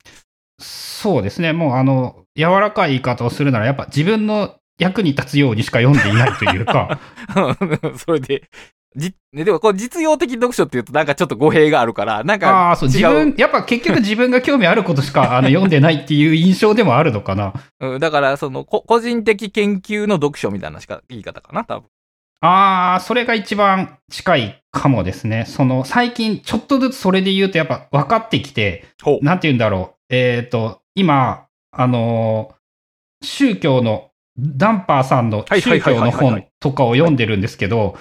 [0.59, 1.53] そうですね。
[1.53, 6.99] もう、あの、柔らかい言い方をするなら、やっぱ自分の役に立つようにしか読んでいないというか、
[7.99, 8.49] それで、
[8.99, 17.55] じ、ねでもこれ実用的読書って言うとなんかちょっと語弊があるから、なんかああ、そう、自分、やっぱ結局自分が興味あることしか あの読んでないっていう印象でもあるのかな。
[17.81, 21.89] うん、だからそのこ個人的研究の読書みたいなしか言い方かな、多分。
[22.41, 25.45] ああ、それが一番近いかもですね。
[25.47, 28.87] その、最近ちょっとずつそれで言うとやっぱ分かってきて。
[29.23, 30.15] なんて言うんだろう。
[30.15, 32.59] えっ、と、今、あのー
[33.23, 37.97] 宗教の、ダンパーさんの宗教の本とかを読んでるんですけど、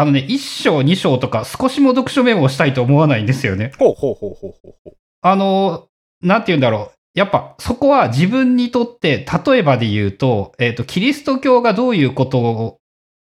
[0.00, 3.72] あのね、一章二章とか少しも読書メモをしたいと思わないんですよね。
[3.80, 4.96] ほうほうほうほうほうほう。
[5.22, 5.88] あのー
[6.20, 6.98] なんて言うんだろう。
[7.18, 12.78] やっぱそこは自分にとって、例えばで言うと、えっ、と、キリスト教がどういうことを、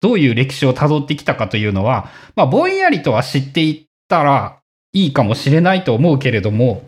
[0.01, 4.60] どういう歴史を辿ってきたかというのは、まあ、ぼんやりとは知っていったら
[4.93, 6.84] いいかもしれないと思うけれども、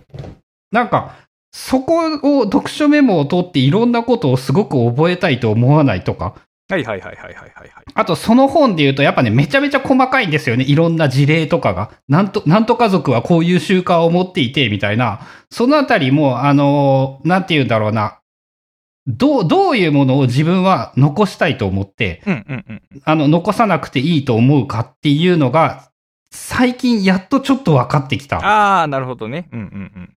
[0.72, 1.18] なんか、
[1.52, 6.36] そこを読書メモを取っていろんなことをすごく覚えたいと思わないとか、
[6.72, 7.86] はいはいはいはいはいはいはい。
[7.94, 10.64] あとその本で言うとやっぱね、めちゃめちゃ細かいんですよね。
[10.64, 11.92] いろんな事例とかが。
[12.08, 15.28] なんと、なんと家族はこういう習慣を持っていて、みたいな。
[15.50, 18.20] そのあたりも、あのーなんて言うんだろうな。
[19.08, 22.82] どう、どういうものを自分は残したいと思って、うんうんうん。
[23.04, 25.90] あの、残さなくていいと思うかっていうのが、
[26.32, 28.38] 最近やっとちょっと分かってきた。
[28.38, 29.50] ああ、なるほどね。
[29.52, 29.66] うんうんう
[30.00, 30.14] ん。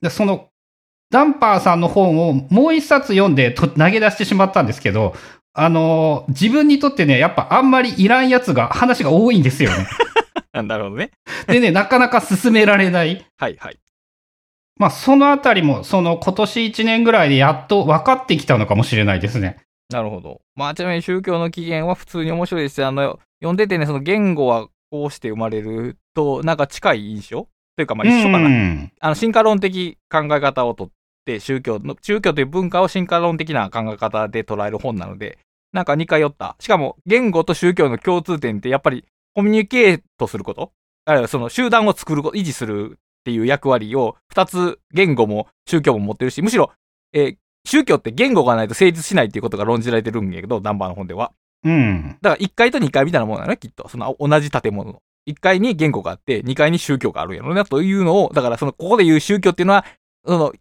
[0.00, 0.48] でその、
[1.10, 5.14] ダンパーさんの本をもう一冊読んでと投げ出してしまったんですけど、
[5.54, 9.86] あのー自分にとってね、やっぱあんまりいらんやつが、話が多いんですよね。
[10.52, 11.10] あ なるほどね。
[11.46, 13.24] でね、なかなか進められない。
[13.38, 13.78] はいはい。
[14.78, 19.58] まあ、そのあたりも、その今年1年ぐらいでやっと分かってきたのかもしれないですね。
[19.90, 20.40] なるほど。
[20.56, 27.48] まあ、ちなみに宗教の起源は普通に面白いですし、あの、読んでてね、その言語はこうして生まれると、なんか近い印象？
[27.76, 28.46] というか、まあ一緒かな。
[28.46, 30.88] うんあの、進化論的考え方をとっ
[31.24, 35.38] て、宗教の、宗教という文化を進化論的な考え方で捉える本なので、
[35.72, 36.56] なんか似通った。
[36.60, 39.04] しかも、言語と宗教の共通点って、やっぱり
[39.34, 40.72] コミュニケートすること。
[41.04, 46.72] あるいはその集団を作ること、維持するっていう役割を、二つ言語も宗教も持ってるし、むしろ、
[47.12, 51.32] えー宗教って言語がないと成立しないっていうことが論じられてるんやけど、ナンバーの本では。
[51.64, 52.18] うん。
[52.20, 53.88] だから1階と2階みたいなものなのね、きっと。
[53.88, 54.98] その同じ建物の。
[55.28, 59.84] 1階に言語があって、2階に宗教があるんやろな、というのを、だからその、ここで言う宗教っていうのは、
[60.26, 60.58] その、し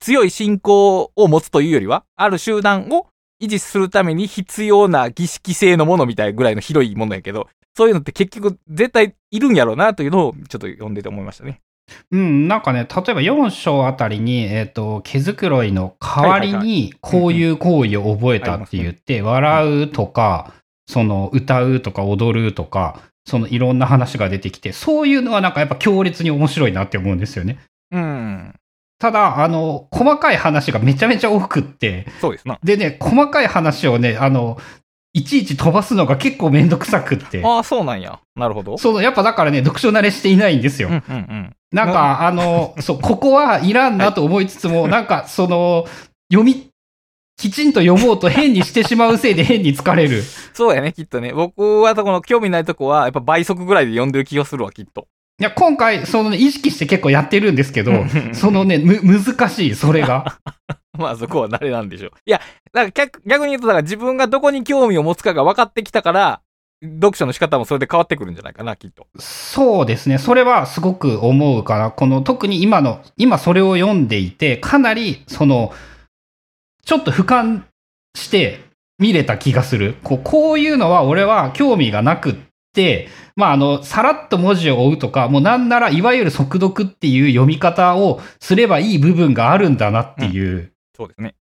[0.00, 3.06] 強い信仰を持つというよりは、ある集団を
[3.40, 11.60] 維持するために必要な儀式性のものみたいぐらいの広いものやけど、そういうのって結局絶対いるんやろうなというのをちょっと読んでて思いましたね。
[12.10, 20.52] うん、なんかね、例えば4章あたりに、えっ、と、毛づくろいの代わりに、こういう行為を覚えたって言って、笑うとか、
[20.88, 27.58] その、歌うとか踊るとか、そのいろんな話が出てきて、そういうのはなんかやっぱ強烈に面白いなって思うんですよね。
[27.90, 28.54] うん。
[29.00, 32.58] ただ、あの、細かい話がめちゃめちゃ多くって、そうですな。
[32.62, 34.58] でね、細かい話をね、あの、
[35.14, 37.42] いちいち飛ばすのが結構めんどくさくって。
[37.42, 38.20] ああ、そうなんや。
[38.36, 38.76] なるほど。
[38.76, 40.88] その、やっぱだからね、読書慣れしていないんですよ。
[40.88, 41.56] うんうんうん。
[41.72, 45.86] なんか、あの、そう、ここはいらんなと思いつつも、なんか、その、
[46.30, 46.68] 読み、
[47.38, 50.22] きちんと読もうと変にしてしまうせいで変に疲れる。
[50.52, 51.32] そうやね、きっとね。
[51.32, 55.08] 僕はこの興味ないとこは、やっぱ倍速ぐらいで読んでる気がするわ、きっと。
[55.40, 57.92] いや、今回、そのね、意識して結構やってるんですけど
[58.34, 60.38] そのね、む、難しい、それが。
[60.98, 62.10] まあそこは慣れなんでしょう。
[62.26, 62.42] いや、
[62.74, 66.42] だから逆逆に言うと、だから自分がどこに興味を持つかが分かってきたから、
[66.82, 69.06] 読書の仕方もそれで変わってくるんじゃないかな、きっと。
[69.18, 70.18] そうですね。
[70.18, 71.90] それはすごく思うかな。
[71.90, 75.72] この、特に今の、今それを読んでいて、かなり、その、
[76.84, 77.62] ちょっと俯瞰
[78.14, 78.60] して
[78.98, 79.96] 見れた気がする。
[80.04, 82.49] こうこういうのは俺は興味がなくって、
[83.36, 90.72] まあ、あの、さらっと文字を追うとか、もうなんなら、いわゆる速読っていう読み方をすればいい部分があるんだなっていう。
[90.96, 91.34] そうですね。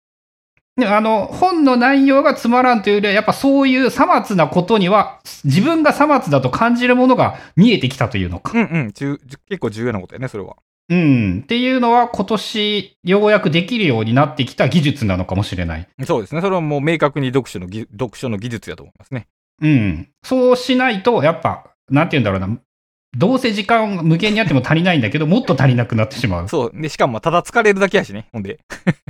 [0.78, 8.52] であの、本の内容がつまらんというよりは、やっぱそういうさまつなことには、自分がさまつだと感じるものが見えてきたというのか。
[8.56, 8.92] うんうん。
[8.94, 9.18] 重
[9.50, 10.56] 結構重要なことやね、それは。
[10.90, 11.42] うん。
[11.44, 15.88] っていうのは今年ようやくできるようになってきた技術なのかもしれない。
[16.06, 16.42] そうですね。
[16.42, 19.28] それはもう明確に読書のぎ、読書の技術やと思いますね。
[19.62, 20.10] うん。
[20.24, 22.60] そうしないと、やっぱ、なんて言うんだろうな。
[23.18, 26.50] どうせ時間無限にあっても足りないんだけど、もっと足りなくなってしまう。
[26.50, 26.72] そう。
[26.74, 28.60] で、しかもただ疲れるだけやしね、ほんで。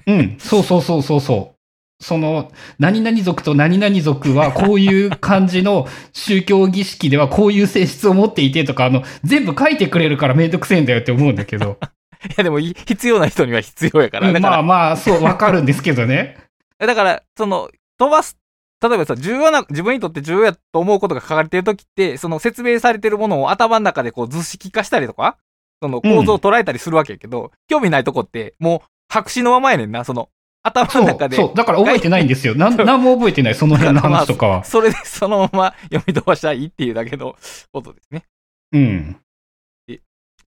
[0.06, 0.38] うん。
[0.40, 1.58] そうそうそうそうそう。
[2.00, 11.80] その、何々族と何々族はこういう感じの宗教儀式ではこういう性質を持っていてとか、あの、全部書いてくれるからめんどくせえんだよって思うんだけど。
[12.26, 14.32] いや、でもい、必要な人には必要やから。
[14.32, 16.38] だから、うんまあまあ、そう、わかるんですけどね。
[16.78, 18.38] だから、その、飛ばす、
[18.82, 25.38] 例えばさ、重要な、自分にとって重要やと思うことが書かれてるときって、その説明されてるものを頭の中でこう図式化したりとか、
[25.82, 30.30] その構造を捉えたりするわけやけど、興味ないとこって、もう白紙のままやねんな、その、
[30.64, 31.38] 頭の中、で。
[31.38, 31.54] そう。
[31.56, 32.56] だから覚えてないんですよ。
[32.56, 34.64] なん、なんも覚えてない、その辺の話とかは。
[34.64, 37.36] それでそのまま読み飛ばしたらいいっていうだけの
[37.72, 38.26] ことですね。
[38.74, 39.18] うん。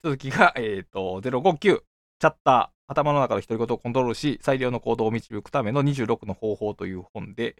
[0.03, 1.81] 続きが、えっ、と、059。
[2.19, 2.77] チャッター。
[2.89, 7.57] 頭の中の独り言をコントロールし、最良の行動を導くための26の方法という本で、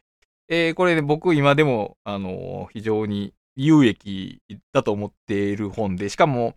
[0.50, 6.56] えーこれね、僕今でも、あのー非常に有益だと思っている本で、しかも、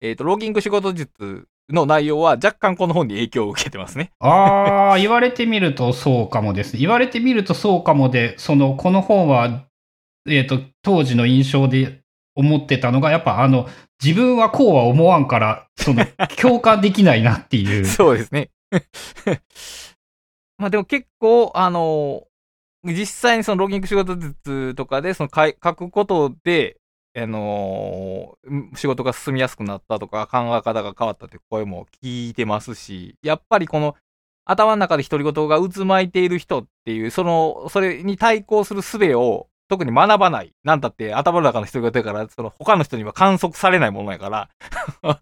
[0.00, 4.12] えっ、と、ローギング仕事術の内容は若干この本に影響を受けてますね。
[4.20, 6.76] ああ、言われてみるとそうかもです。
[6.76, 9.64] 言われてみるとそうかもで、その、この本は、
[10.26, 12.00] えっ、と、当時の印象で
[12.34, 13.68] 思ってたのが、やっぱあの、
[14.02, 16.06] 自分はこうは思わんから、その、
[16.40, 17.84] 共感できないなっていう。
[17.84, 18.50] そうですね。
[20.56, 22.27] まあでも結構、あの
[22.84, 26.76] 実際にそのロギング仕事術とかで、その書くことで、
[27.16, 33.96] あのー仕事が進みやすくなったとか、考え方が変わったという声も聞いてますし、やっぱりこの
[34.44, 40.52] 頭の中で独り言が渦巻いている人っていう、その、それに対抗する術を特に学ばない。
[40.64, 44.48] なんだって頭の中の独り言だから、その他の人には観測されないものやから、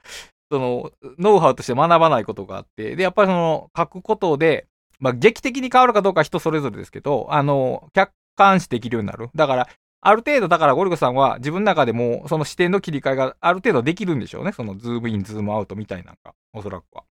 [0.51, 9.30] その、ノウハウとして学ばないことがあって、で、やっぱりその、書くことで、まあ、劇的に変わるかどうかは人それぞれですけど、あの、客観視できるようになる。
[9.35, 9.68] だから、
[10.00, 14.52] ある程度、だからゴリゴさんは自分の中でも、その視点の切り替えがある程度できるんでしょうね。
[14.52, 17.04] その、ズームイン、ズームアウトみたいなんか、おそらくは。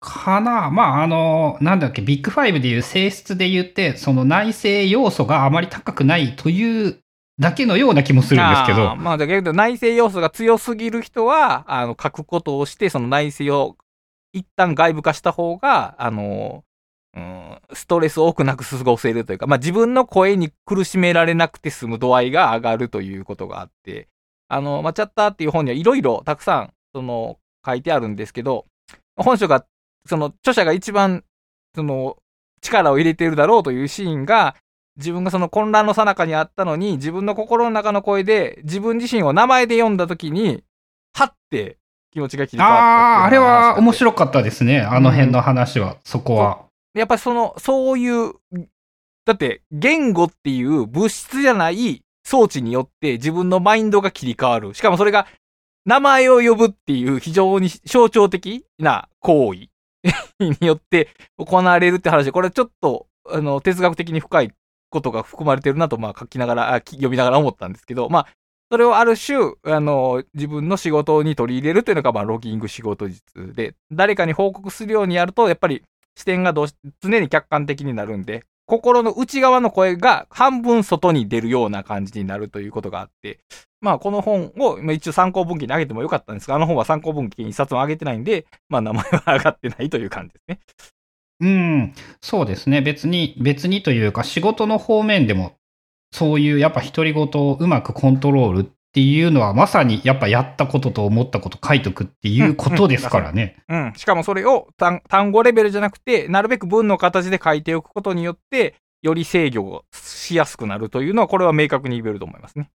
[0.00, 7.00] かなまあ、あの、なんだっけ、ビッグファイブでいう性質で言って、その内省要素があまり高くないという
[7.38, 8.96] だけのような気もするんですけど。
[8.96, 13.76] まあ、だけど内省要素が強すぎる人は、あの、書くことをして、その内省を
[14.32, 16.64] 一旦外部化した方が、あの、
[17.72, 24.08] ストレス多くなく過ごせるというか、まあ自分の声に苦しめられなくて済む度合いが上がるということがあって、
[24.48, 28.66] あの、まあ、チャッターっていう本にはいろいろたくさん、その、書いてあるんですけど、
[29.16, 29.64] 本書が、
[30.06, 31.24] その、著者が一番、
[31.74, 32.18] その、
[32.60, 34.54] 力を入れているだろうというシーンが、
[34.96, 40.62] 自分がその混乱の最中にあったのに、自分の心の中の声で、自分自身を名前で読んだときに、
[41.14, 41.78] はって
[42.12, 43.92] 気持ちが切り替わったああ、あれは面。
[43.92, 44.80] 白かったですね。
[44.80, 46.64] あの辺の話は、そこは。
[46.94, 48.32] やっぱりその、そういう、
[49.24, 54.74] だって、言語っていう物質じゃない装置によって自分のマインドが切り替わる。
[54.74, 55.26] しかもそれが、
[55.86, 59.68] 名前を呼ぶっていう非常に象徴的な行為
[60.40, 64.52] によって行われるって話で、これちょっと、あの、哲学的に深い
[64.90, 68.26] ことが含まれてるなと、まあ書きながら、読みながら思ったんですけど、まあ、
[68.70, 75.82] それをある種、あの、自分の仕事に取り入れるというのが、まあ、ロギング仕事術で、誰かに報告するようにやると、やっぱり
[76.16, 83.40] 視点がどうし常に客観的になるんで、心の内側の声が半分外に出るような感じになるということがあって、
[83.80, 90.60] まあこの本を、一応参考文献に上げてもよかったんですが、あの本は参考文献一冊も上げてないんで、まあ名前は上がってないという感じですね。
[91.40, 92.80] うん、そうですね。
[92.80, 95.56] 別に、別にというか、仕事の方面でも、
[96.12, 103.56] そういうやっぱ独り言をうまくコントロールっていうのは、まさにやっぱやったことと思ったこと書いとくっていうことですからね。
[103.68, 103.92] うん。
[103.96, 112.70] しかもそれを単単語レベルじゃなくて、なるべく文の形で書いておくことによって、より制御しやすくなるというのは、これは明確に言えると思いますね。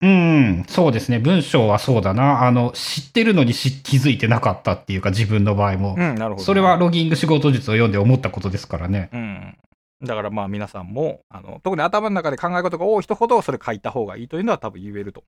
[0.00, 1.18] うん、そうですね。
[1.18, 2.46] 文章はそうだな。
[2.46, 5.94] あの、知ってるのにし気づいてなかったっていうか、自分の場合も。
[5.98, 6.42] うん、なるほど。
[6.42, 9.10] それはロギング仕事術を読んで思ったことですからね。
[9.12, 9.58] うん。
[10.02, 15.24] だからまあ皆さんも、あの、特に頭の中で考え事が多い人ほどそれ書いた方がいいというのは多分言えると。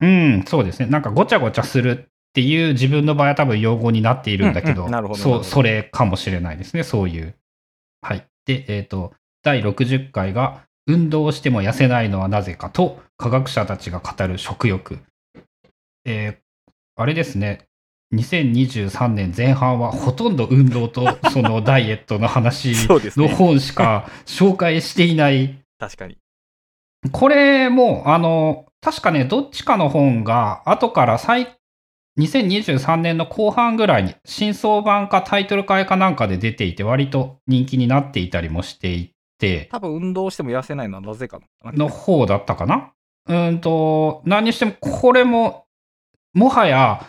[0.00, 0.86] うん、そうですね。
[0.86, 6.82] なんかごちゃごちゃするっていう自分の場合は多分用語になっているんだけど、うんうんなるほどそう、それかもしれないですね。
[6.82, 7.34] そういう。
[8.00, 8.26] はい。
[8.46, 14.98] で、えっ、と、第60回が、運動をしても痩せないのはなぜかと、科学者たちが語る食欲。
[16.04, 16.42] えー
[16.94, 17.68] あれですね。
[18.12, 22.74] 2023年前半はほとんど運動とそのダイエットの話。
[23.16, 26.18] の本しか紹介していない確かに。
[27.10, 31.56] これも、あの、確かね、どっちかの本が、後から最、
[32.20, 41.72] 2023年の後半ぐらいに、新装版かタイトル替えかなんかで出ていて、割と人気になっていたりもしていて、多分運動しても痩せないのはなぜかな。
[41.72, 42.92] の方だったかな？
[43.26, 45.64] うーんと、何にしても、これも、
[46.34, 47.04] もはや、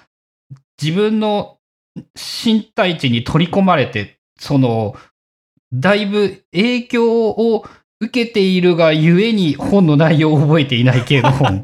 [0.84, 1.60] 自分の
[2.16, 4.96] 身体値に取り込まれて、その、
[5.74, 7.66] だいぶ影響を
[8.02, 11.64] 受けているがゆえに本の内容を覚えていない系の本。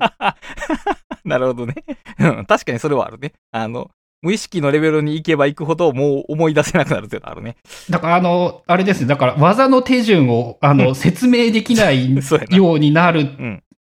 [1.26, 1.76] なるほどね。
[2.17, 3.34] うん確かにそれはあるね。
[3.51, 3.91] あの、
[4.22, 7.57] 無意識のレベルに行けば行くほどもう思い出せなくなるっていうのはあるね。
[7.89, 9.07] だから、あの、あれですね。
[9.07, 12.09] だから、技の手順を、あの、説明できない。
[12.51, 13.30] ようになる。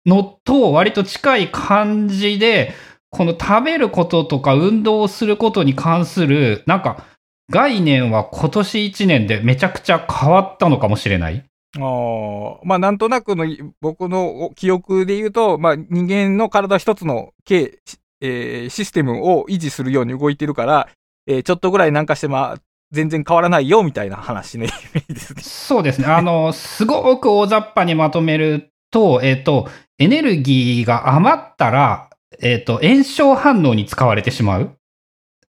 [0.05, 2.73] のと割と近い感じで、
[3.11, 7.05] この食べることとか運動をすることに関する、なんか、
[7.49, 11.43] 概念は今年1年でめちゃくちゃ変わったのかもしれない？
[11.77, 13.45] ああ、まあなんとなくの
[13.81, 17.79] 僕の記憶で言うと、まあ人間の体一つの系、
[18.21, 20.87] えーシステムを維持するように動いてるから、
[21.27, 25.41] えーちょっとぐらいなんかしてまあ全然変わらないよみたいな話の イメージですね。
[25.43, 26.07] そうですね。
[26.07, 32.09] あの、すごく大雑把にまとめると、えっ、と、エネルギーが余ったら、
[32.41, 34.77] えっ、と、炎症反応に使われてしまう。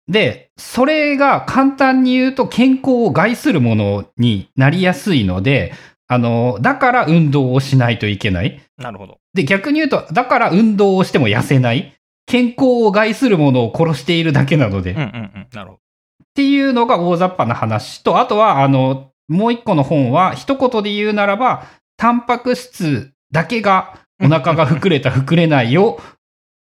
[0.08, 5.74] で、それが簡単に言うと健康を害するものになりやすいので、
[6.08, 8.60] あの、だから運動をしないといけない。
[8.78, 9.18] なるほど。
[9.34, 11.94] で、逆に言うと、だから運動をしても痩せない。
[12.26, 14.92] 健康を害するものを殺しているだけなので。
[14.92, 15.06] うんうんう
[15.40, 15.46] ん。
[15.52, 15.78] なるほっ
[16.34, 21.66] ていうのが大雑把な話と、あとは、あの、もう一個の本は、一言で言うならば、
[21.96, 26.00] タンパク質だけがお腹が膨れた膨れないを、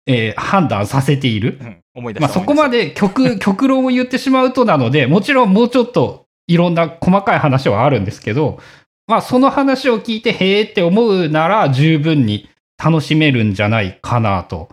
[0.07, 1.59] えー判断させている。
[1.59, 1.65] ど。
[1.65, 2.21] うん、思い出。
[2.21, 2.87] まあそこまで。
[2.87, 8.61] で極、 極論を言ってしまうとなので、もちろんもうちょっといろんな細かい話はあるんですけど、
[9.07, 12.49] まあその話を聞いて、へーって思うなら十分に
[12.83, 14.69] 楽しめるんじゃないかなと。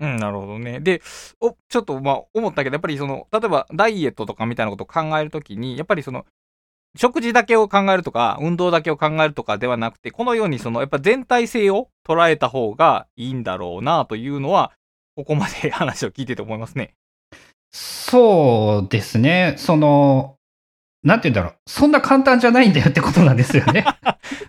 [0.00, 0.80] うん、なるほどね。
[0.80, 1.02] で、
[1.40, 6.24] お、ちょっとまあ思ったけど、やっぱりその、例えばダイエットとかみたいなことを考えるときに、やっぱりその、
[6.96, 14.72] 食事だけを考えるとか、運動だけを考えるとかではなくて、このようにその、やっぱ全体性を捉えた方がいいんだろうなというのは、
[15.16, 16.94] ここまで話を聞いてて思いますね。
[17.72, 19.54] そうですね。
[19.58, 20.36] その、
[21.04, 21.70] なんて言うんだろう。
[21.70, 23.84] そんな簡単じゃないんだよってことなんですよね。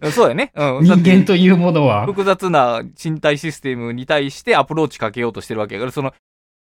[0.01, 0.51] う んそうだよね。
[0.55, 0.83] うん。
[0.83, 2.05] 人間というものは。
[2.05, 6.13] 複雑な身体システムに対してアプローチかけようとしてるわけだから、その、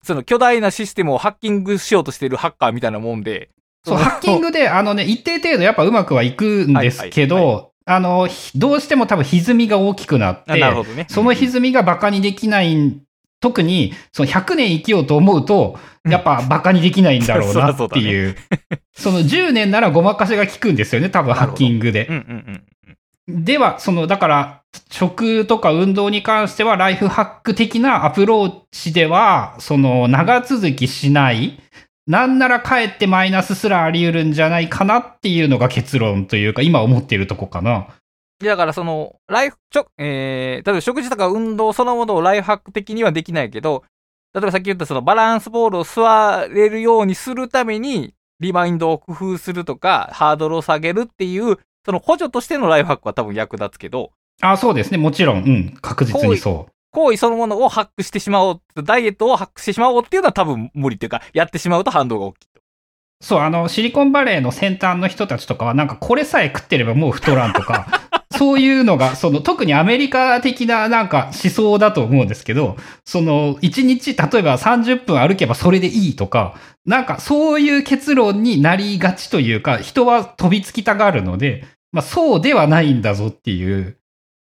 [0.03, 3.49] その巨大なシステムをハッキングしようとしてるハッカーみたいなもんで、
[3.85, 11.05] そう、ハッキングで、あのね、一定程度やっぱうまくはいくんですけど、はいあの、ひどうしても多分歪みが大きくなっあて、ね。
[11.07, 12.97] その歪みがバカにできない、
[13.39, 18.35] 特に、その100年生きようと思うと、やっぱバカにできないんだろうなっていう。
[18.97, 22.15] その10年ならごまかしが効くんですよね、多分ハッキングでうん。
[22.15, 22.61] うん
[23.27, 23.43] うん。
[23.45, 24.61] では、その、だから、
[24.91, 31.59] 食とか運動に関しては、ライフハック的なアプローチでは、その、長続きしない、
[32.07, 37.87] なんならかえってマイナスすらあり得るんじゃないかなっていうのが結論というか、今思っているとこかな。
[38.39, 43.83] でだからその、ライフ、ちょ、えー、例えば食事とか運動そのものをライフハック的にはできないけど、
[44.33, 54.97] 例えばさっき言ったそのバランスボールを座れるようにするために、リマインドを工夫するとか、ハードルを下げるっていう、その補助としてのライフハックは多分役立つけど、あ、そうですね。
[54.97, 55.77] もちろん、うん。
[55.81, 56.74] 確実にそう。
[56.95, 62.47] 行為そのものをハックしてしまおう、ダイエットをハックしてしまおうっていうのは多分無理っていうか、やってしまうと反動が大きい。
[63.21, 67.87] そう、あの、シリコンバレーの先端の人たちとかは、なんかこれさえ食ってればもう太らんとか、
[68.37, 83.97] そういうのが、その、特にアメリカ的ななんか思想だと思うんですけど、その、1日、例えば30分歩けばそれでいいとか、なんかそういう結論になりがちというか、人は飛びつきたがるので、まあそうではないんだぞっていう、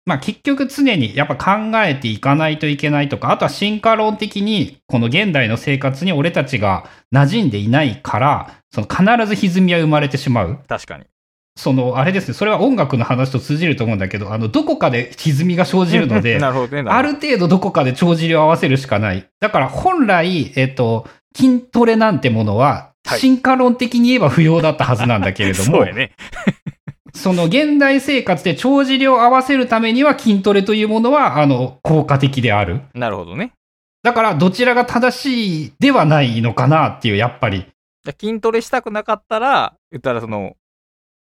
[0.08, 10.60] まあ結局常にやっぱ考えていかないといけないとか、あとは進化論的にこの現代の生活に俺たちが馴染んでいないから、その必ず歪みは生まれてしまう。
[10.66, 11.04] 確かに。
[11.58, 16.82] そのあれですね、それは音楽の話と通じると思うんだけど、あの、どこかで歪みが生じるので、 なるほどね。
[16.82, 19.26] なある程度どこかで帳尻を合わせるしかない。
[19.40, 21.06] だから本来、えっと、
[21.36, 26.12] 筋トレなんてものは、はい進化論的に言えば不要だったはずなんだけれどども、 そうやね。
[27.14, 32.80] その現代生活で帳尻を合わせるためには筋トレというものは、あの、効果的である。
[32.94, 33.52] なるほどね。
[34.02, 37.66] だから、どちらが正しいではないのかなっていう、やっぱり。
[38.20, 40.56] 筋トレしたくなかったら、言ったらその、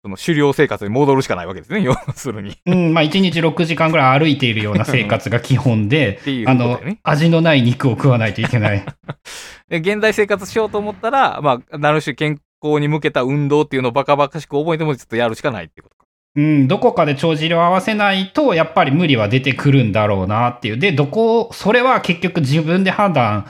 [0.07, 2.51] その狩猟生活に戻るしかないわけですね、 要するに。
[2.51, 8.85] っうん、まあ、1日6時間ぐらい歩いているような生活が基本で、 ていうあの味のない肉を食わないといけない。
[9.69, 16.07] で現代生活しようと思ったら、まあ、なる種健康に向けた運動っていうのをバカバカしく覚えてもちょっとやるしかないってことか。
[16.37, 20.79] うん、どこかで帳尻を合わせないと、やっぱり無理は出てくるんだろうなっていう。
[20.79, 23.47] で、どこ、それは結局自分で判断、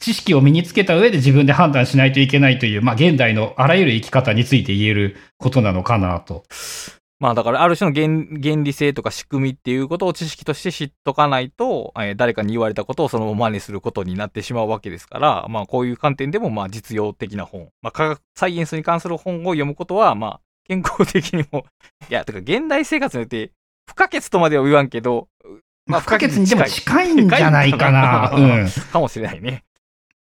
[0.00, 6.44] 知識を身につけた上で自分で判断しないといけないという、まあ現代のあらゆる生き方について言えることなのかなと。
[7.20, 21.66] まあだからある種の原原理性とか仕組みっていうことを知識として知っとかないと、えー誰かに言われたことをそのまま真似することになってしまうわけですから、まあこういう観点でもまあ実用的な本、まあ科学、サイエンスに関する本を読むことはまあ健康的にも、
[22.10, 23.52] いや、てか現代生活によって
[23.86, 25.28] 不可欠とまでは言わんけど、
[25.86, 28.30] まあ不可欠にでも近いんじゃないかな。
[28.32, 28.68] 近いうん。
[28.92, 29.62] かもしれないね。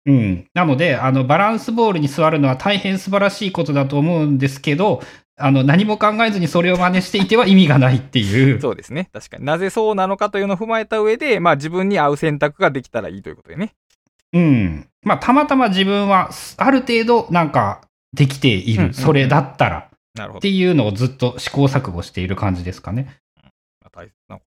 [0.06, 0.48] うん。
[0.54, 5.02] なので、あの、バランスボールに座るのは大変素晴らしいことだと思うんですけど、
[5.46, 8.62] あの、何も考えずにそれを真似していては意味がないっていう。
[8.62, 9.10] そうですね。
[9.14, 9.46] 確かに。
[9.46, 13.74] なぜそうなのかというのを踏まえた上で、まあ自分に合う選択ができたらいいということでね。
[14.34, 14.88] うん。
[15.04, 17.82] まあ、たまたま自分は、ある程度、なんか、
[18.14, 18.74] できている。
[18.74, 19.90] うんうんうんそれだったら。
[20.16, 20.50] なるほどって。
[20.50, 23.18] いうのをずっと試行錯誤している感じですかね。
[23.92, 24.42] 大切なこ。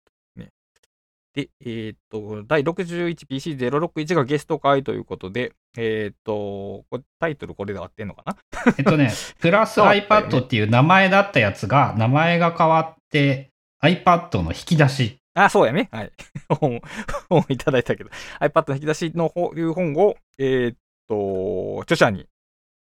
[1.33, 6.85] で、えーっと、第 61PC061 がゲスト会ということで、えーっと、
[7.19, 8.37] タイトルこれで合ってんのかな？
[8.77, 13.49] えっとね、プラス iPad っていう名前だったやつが、名前が変わって、
[13.83, 15.17] iPad の引き出し。
[15.33, 15.89] あ、そうやね。
[15.91, 16.11] はい。
[16.49, 16.81] 本、
[17.29, 20.77] 本いただいたけど、iPad の引き出しの方いう本を、えーっ
[21.07, 22.27] と、著者に、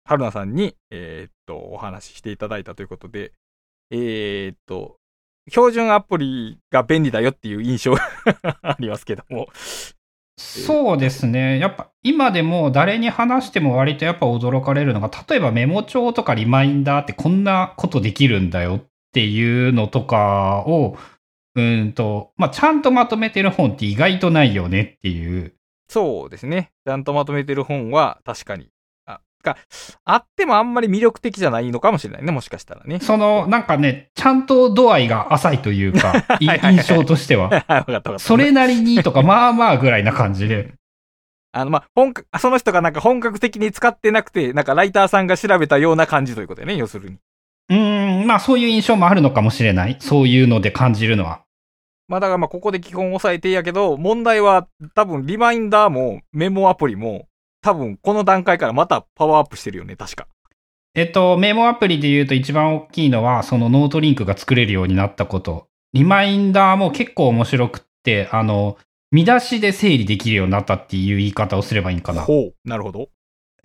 [0.05, 3.33] 春菜さんに、えーっと、お話ししていただいたということで、
[3.91, 4.97] えーっと、
[5.49, 8.01] 標準アプリが便利だよっていう印象が
[8.63, 9.49] ありますけども。
[10.39, 11.59] そうですね。
[11.59, 20.99] やっぱ今でも誰に話しても割とやっぱ驚かれるのが、例えばメモ帳とかリマインダーってこんなことできるんだよっていうのとかを、
[21.55, 25.55] うんと、まあ、ちゃんとまとめてる本って意外とないよねっていう。
[25.89, 26.71] そうですね。
[26.85, 28.69] ちゃんとまとめてる本は確かに。
[29.51, 29.59] あ、か、
[30.05, 32.33] あってもあんまり魅力的じゃないのかもしれないね。
[32.33, 32.99] もしかしたらね。
[33.01, 37.49] その、なんかね、ちゃんと度合いが浅いというか、 印象としては。
[37.51, 38.19] はい、わかったわかった。
[38.19, 40.75] それなりにとか、 まあまあぐらいな感じで。
[41.53, 47.17] あの、まあ、本格、その人がなんか本格的に使ってなくて、なんかライターさんが調べたような感じということだよね、要するに。
[47.69, 49.97] うーん、まあそういう印象もあるのかもしれない。
[50.01, 51.41] そういうので感じるのは。
[52.09, 57.27] まあ、だからまあ、ここで基本押さえてやけど、問題は多分リマインダーもメモアプリも、
[57.67, 60.29] 多分この段階からまたパワーアップしてるよね、確か。
[60.95, 65.67] えっと、メモアプリで言うと一番大きいのは、そのノートリンクが作れるようになったこと。
[65.93, 68.79] リマインダーも結構面白くって、あの、
[69.11, 72.23] 見出しで整理できるようになったっていう言い方をすればいいんかな。
[72.23, 72.55] ほう。
[72.65, 73.09] なるほど。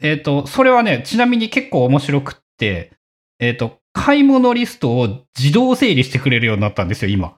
[0.02, 2.94] えっと、それはね、ちなみに結構面白くって、
[3.40, 7.36] えっと、買い物リストを自動整理してくれるようになったんですよ、今。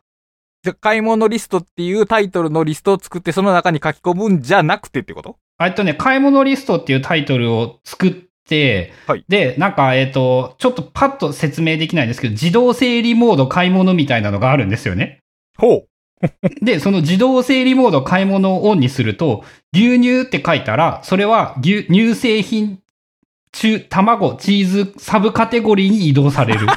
[0.64, 5.38] じゃ、買い物リストっていうタイトルのリストを作って、その中に書き込むんじゃなくてってこと？
[5.62, 15.20] えっとね、買い物リストっていうタイトルを作って、はいで、なんか、えっと、ちょっとパッと説明できないんですけど、自動整理モード買い物みたいなのがあるんですよね。
[15.58, 15.88] ほう。
[16.64, 19.44] で、その自動整理モード買い物をオンにすると、
[19.74, 22.80] 牛乳って書いたら、それは牛 乳製品、
[23.52, 26.68] 中、卵、チーズ、サブカテゴリーに移動される。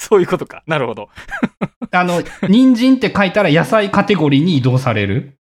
[0.00, 0.62] そういうことか。
[0.66, 1.10] なるほど。
[1.92, 5.36] あの、人参って書いたら野菜カテゴリーに移動される？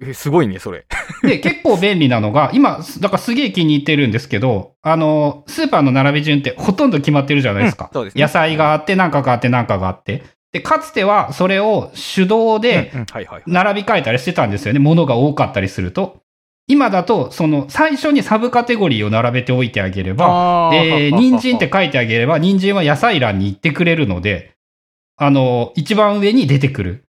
[0.00, 0.86] えすごいね、それ。
[1.24, 7.86] で、結構便利なのが、今、だからすげえ気に入ってるんですけど、あの、スーパーの並び順ってほとんど決まってるじゃないですか。
[7.86, 10.22] うんそうですね野菜があって、なんかがあって、なんかがあって。
[10.52, 12.92] で、かつてはそれを手動で。
[13.48, 14.78] 並び替えたりしてたんですよね。
[14.78, 16.22] 物が多かったりすると。
[16.68, 24.52] 今だと、その、最初にサブカテゴリーを並べておいてあげれば、あえー、 人参って書いてあげれば、人参は野菜欄に行ってくれるので、
[25.16, 27.04] あの、一番上に出てくる。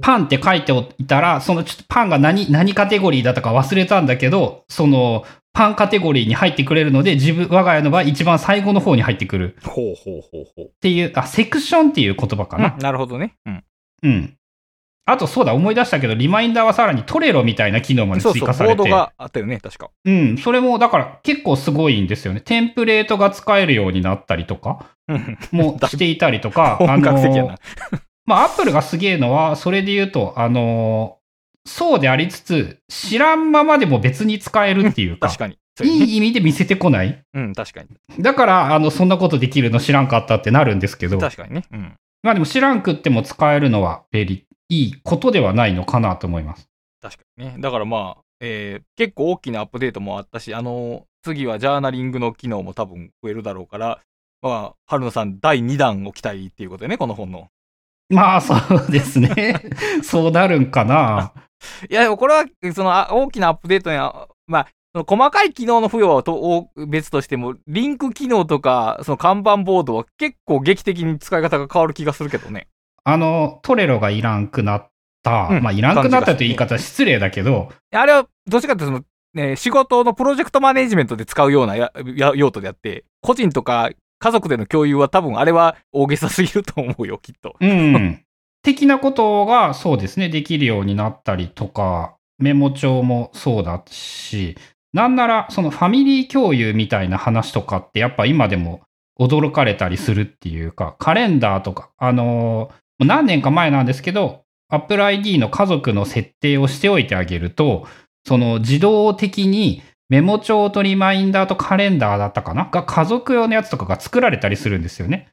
[0.00, 10.64] パンって書いておいたら、そのちょっとパンが何、何カテゴリーだったか忘れたんだけど、その、パンカテゴリーに入ってくれるので、自分、我が家の場合一番最後の方に入ってくるほうほうほうほう。
[10.66, 12.76] っていう、あ、セクションっていう言葉かな。
[12.78, 13.34] なるほどね。
[13.46, 13.64] うん。
[14.02, 14.36] うん。
[15.10, 18.74] あと、そうだ、思い出したけど、リマインダーはさらにトレロみたいな機能まで追加されて。
[18.74, 19.90] ードがあったよね、確か。
[20.04, 22.40] うん、それも、だから結構すごいんですよね。
[22.40, 27.58] テンプレートが使えるようになったりとかうんも していたりとか、あのな。、
[28.26, 31.16] まあ、アップルがすげえのは、それで言うと、あの
[31.66, 35.58] そうでありつつ、知らんままでも別に使えるっていうか、確かに。
[35.82, 37.22] いい意味で見せてこない。
[37.34, 37.88] うん、確かに。
[38.22, 41.64] だから、あの、そんなことできるの知らんかったってなるんですけど、確かにね。
[41.72, 41.94] うん。
[42.22, 46.68] まあでも知らんくっても使えるのは便利、いいことではないのかなと思います。
[47.02, 47.56] 確かにね。
[47.58, 54.00] だからまあ、えー結構大きなアップデートもあったし、あの次はジャーナリングの機能も多分増えるだろうから、
[54.42, 57.48] まあ、春野さん第2弾を期待っていうことでね、この本の。
[58.08, 59.54] まあそうですね。
[60.02, 61.32] そうなるんかな。
[61.88, 62.44] いや、でもこれは、
[62.74, 72.68] そのあ大きなアップデートや、まあ、その細かい機能の付与はとお別としても、リンク機能とか、その看板ボードは結構劇的に使い方が変わる気がするけどね。
[73.04, 74.90] あの、トレロがいらんくなっ
[75.22, 75.48] た。
[75.50, 87.56] うんまあいらんくなったという言い方は失礼だけど、あれは、どっちかっていうとその、ね、仕事のプロジェクトマネジメントで使うようなやや用途であって、個人とか家族での共有は多分あれは大げさすぎると思うよ、きっと。
[87.60, 88.24] うん。
[88.62, 94.56] 的なことがそうですね、できるようになったりとか、メモ帳もそうだし、
[94.92, 98.80] なんならそのファミリー共有みたいな話とかってやっぱ今でも
[99.20, 107.86] 驚かれたりするっていうか、カレンダーとか、あのー何年か前なんですけど、Apple ID の家族の設定をしておいてあげると、
[108.26, 115.28] その自動的にメモ帳とリマインダーとカレンダーだったかなが家族用のやつとかが作られたりするんですよね。
[115.30, 115.32] っ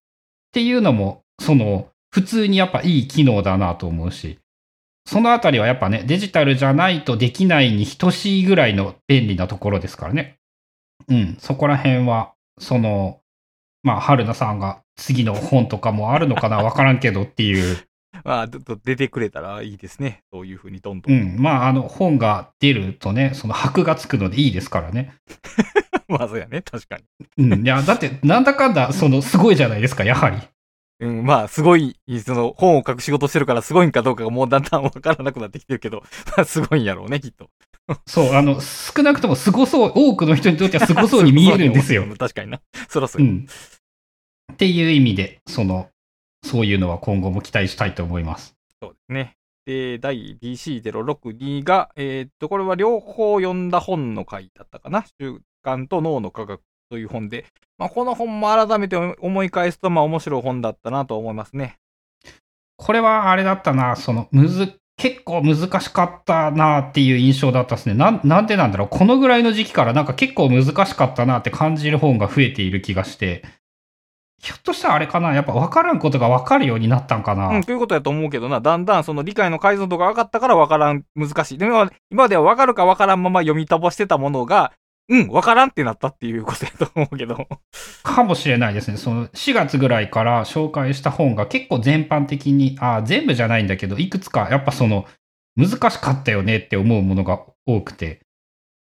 [0.53, 4.39] ていうのも、その、普通にやっぱいい機能だなと思うし、
[5.05, 10.37] そのあたりはやっぱね、デジタルじゃないとできないに等しいぐらいの便利なところですからね。
[11.07, 13.19] うん、そこら辺は、その、
[13.83, 17.77] まあ、春菜さんが次の本とかもあるのかなわからんけどっていう、
[18.25, 18.47] まあ、
[18.83, 20.23] 出てくれたらいいですね。
[20.31, 21.11] そういうふうにどんど。
[21.11, 25.13] うんん、まあ、あの、本が出るとね、その箔がつくのでいいですからね。
[26.07, 26.61] まあ、そうやね。
[26.61, 27.03] 確かに。
[27.37, 30.37] うん、いや、だって、なんだかんだ、その、すごいじゃないですか、やはり。
[30.99, 31.95] うん、まあ、すごい、
[32.25, 36.03] その、本を書く仕事してるからすごいんかどうかがもうだんだんわからなくなってきてるけど、
[36.35, 37.49] まあ、すごいんやろうね、きっと。
[38.05, 42.05] そう、あの、少なくともすごそう、多くの人にとってはすごそうに見えるんですよ。
[42.17, 42.61] 確かにな。
[42.89, 43.29] そらそうや。
[43.29, 43.47] うん。
[44.51, 45.89] っていう意味で、その、
[46.43, 48.55] そういうのは今後も期待したいと思います。
[48.81, 49.35] そうですね。
[49.65, 55.05] で、第 BC062 が、えーっと、これは両方読んだ本の回だったかな。
[55.19, 57.45] 習慣と脳の科学という本で、
[57.77, 61.77] まあ、この本も改めて思い返すと、まあ、面白い本だったなと思いますね。
[62.77, 67.93] これはあれだったな、その、むず、結構難しかったなっていう印象だったですね。
[67.93, 68.87] なん、なんでなんだろう。
[68.89, 73.43] このぐらいの時期からなんか結構難しかったなって感じる本が増えている気がして、
[74.39, 81.57] ひょっとしたらあれかなやっぱ分からんことが分かるようになったんかな、うん、ということやと思うけどな、だんだんその理解の解像度が上がったから分からん、難しい。
[81.57, 84.73] でも今では分かるか分からんまま読み飛ばしてたものが、
[85.09, 87.47] うん、分からんってなったっていうことやと思うけど。
[88.03, 88.97] かもしれないですね。
[88.97, 95.05] その4月ぐらいから紹介した本が結構全般的に、あ全部じゃないんだけど、いくつかやっぱその
[95.55, 98.19] 難しかったよねって思うものが多くて。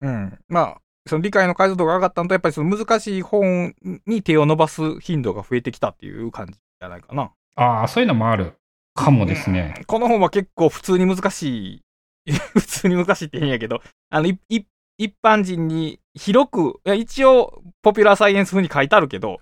[0.01, 0.39] うん。
[0.47, 3.75] まあ、その理解の解像度が上がったのと、やっぱりその難しい本
[4.05, 7.31] に手を伸ばす頻度が増えてきたっていう感じじゃないかな。
[7.55, 8.53] ああ、そういうのもある
[8.93, 9.83] かもですね。
[9.87, 11.81] この本は結構普通に難し
[12.25, 14.65] い、 普通に難しいって変やけど、あの、いい
[14.97, 19.39] 一般人に広く、いや一応、ポピュラーサイエンス風に書いてあるけど、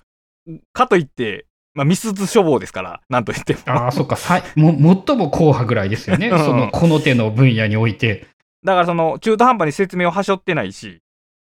[0.71, 3.59] かといって、まあ、みすず書房ですから、なんと言っても。
[3.65, 6.29] ああ、そっか、さいも、最も硬派ぐらいですよね。
[6.29, 8.27] う んその、この手の分野において。
[8.63, 11.01] だからその、中途半端に説明をはしょってないし、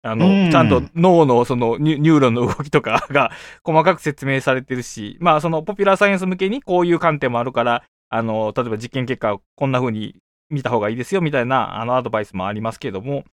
[0.02, 3.32] あの、うんちゃんと脳のそのニューロンの動きとか が
[3.64, 10.16] 細かく説明されてるし、まあそのポピュラーサイエンス向けにこういう観点もあるから、あの、例えば実験結果をこんな風に
[10.50, 13.24] 見た方がいいですよみたいなあのアドバイスもありますけども、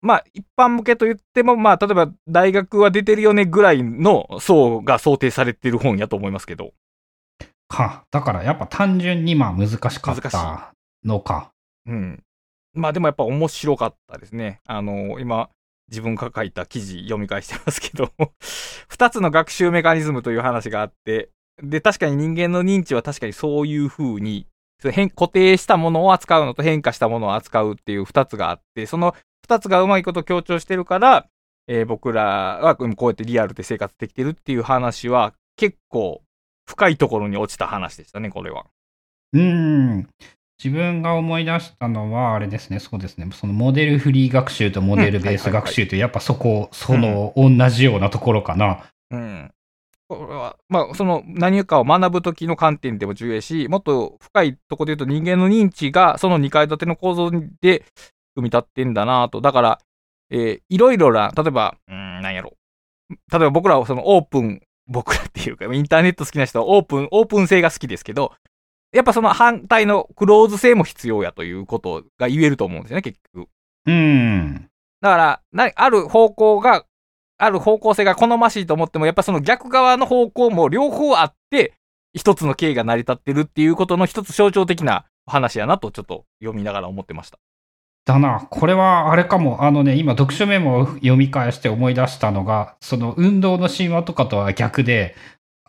[0.00, 6.72] まあ一般向けと言っても、まあ例えば大学は出てるよねぐらいの層が想定されてる本やと思いますけど、
[7.68, 8.04] か。
[8.10, 10.72] だからやっぱ単純にまあ難しかった
[11.04, 11.52] のか。
[11.86, 12.22] うん。
[12.74, 14.60] まあでもやっぱ面白かったですね。
[14.66, 15.50] あの、今、
[15.90, 18.12] 自分が書いた記事読み返してますけど、
[18.88, 21.30] 二つの学習メカニズムという話があって、
[21.62, 24.46] で、確かに人間の認知は確かにそういう風に、
[24.80, 31.26] 固定したものを扱うのと変化したものを扱うっていう二つがあって、その二つがうまいこと強調してるから、
[31.66, 32.22] えー僕ら
[32.62, 36.22] はこうやってリアルで生活できてるっていう話は結構
[36.66, 38.66] 深いところに落ちた話でしたね、これは。
[39.32, 40.08] うーん。
[40.62, 48.84] 自分が思い出したのは、あれですね、そうですね、そのモデルフリー学習とモデルベース学習という、やっぱそこ、その、同じようなところかな。
[49.10, 49.50] うん。
[50.08, 57.84] これは、まあ、その何かを学ぶ時の観点でも重要やし、もっと深いところで言うと人間の認知がその2階建ての構造で
[58.34, 59.42] 組み立ってんだなと。
[59.42, 59.78] だから、
[60.30, 62.54] えーいろいろな、例えば、うーん、なんやろ。
[63.10, 68.32] 例えば僕らはそのオープン、僕らっていうか、インターネット好きな人はオープン、オープン性が好きですけど、
[68.92, 73.48] やっぱその反対のクローズ性も必要やということが言えると思うんですよね、結局。
[73.86, 74.70] うーん。
[75.00, 76.84] だから、なある方向が、
[77.40, 81.74] ある方向性が好ましいと思っても、やっぱその逆側の方向も両方あって、
[82.14, 87.38] 一つの経緯が成り立ってるっていうことの一つ象徴的な話やなと、ちょっと読みながら思ってました。
[88.06, 95.14] だな、これはあれかも、あのね、今、読書メモを読み返して思い出したのが、その運動の神話とかとは逆で、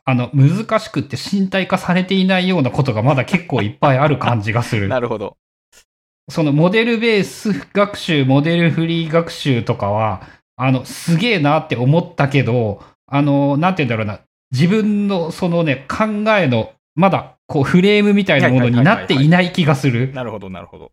[0.10, 4.88] あの、難しくって身体化されていないようなことがまだ結構いっぱいある感じがする。
[4.90, 5.38] なるほど。
[6.32, 10.22] そのモデルベース学習、モデルフリー学習とかは、
[10.58, 16.06] あの、すげえなって思ったけど、あの、なんて言うんだろうな、自分のそのね、考
[16.38, 20.12] えの、まだ、こう、フレームみたいなものになっていない気がする。
[20.14, 20.92] なるほど、なるほど。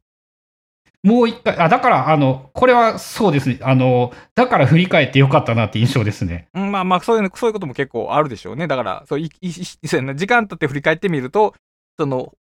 [1.07, 3.61] もう一回、あ、だから、あの、これはそうですね。
[3.63, 6.49] あの、だから振り返ってよかったなって印象ですね。
[6.53, 8.67] うんまあまあ、そういう、そういうことも結構あるでしょうね。
[8.67, 11.55] だから、そういいそうやな時間経って振り返ってみると、
[11.97, 12.33] その、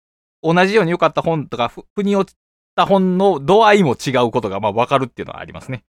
[0.42, 2.38] 同じように良かった本とか、ふ腑に落ち
[2.74, 5.84] た本の度合いも違うことが、まあ、わかるっていうのはありますね。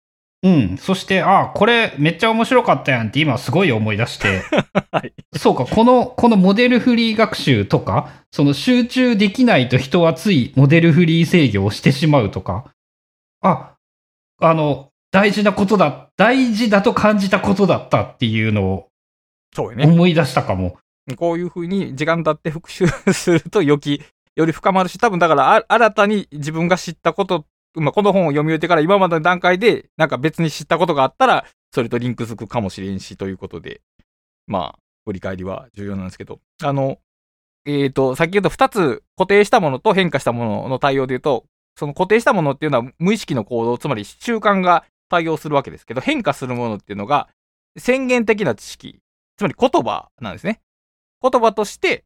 [0.43, 0.77] うん。
[0.77, 4.41] そして、あ、これめっちゃ面白かったやんって今すごい思い出して。
[4.91, 5.13] はい。
[5.37, 12.65] そうか、この、このモデルフリー学習とか、その集中できないと人はついモデルフリー制御をしてしまうとか、
[13.41, 13.75] あ、
[14.41, 18.87] あの、大事なことだ、大事だと感じたことだったっていうのを
[19.53, 19.85] そうよね。
[19.85, 20.77] 思い出したかも。
[21.17, 24.01] こういうふうに時間経って復習するとよき、
[24.35, 27.45] より深まるし、多分だからあ新たに自分が知ったこと、
[27.75, 33.81] まあ、この本を読み終えてから今までの段階でなんか別に知ったことがあったら、それとリンクづくかもしれんしということで、
[34.47, 36.97] まあ、振り返りは重要なんですけど、あの、
[37.65, 41.45] えっ、ー、と、さっき言った2つ固定したものと変化したものの対応で言うと、
[41.77, 47.29] その固定したものっていうのは無意識の行動、つまり習慣が対応するわけですけど、変化するものっていうのが
[47.77, 48.99] 宣言的な知識、
[49.37, 50.61] つまり言葉なんですね。
[51.21, 52.03] 言葉として、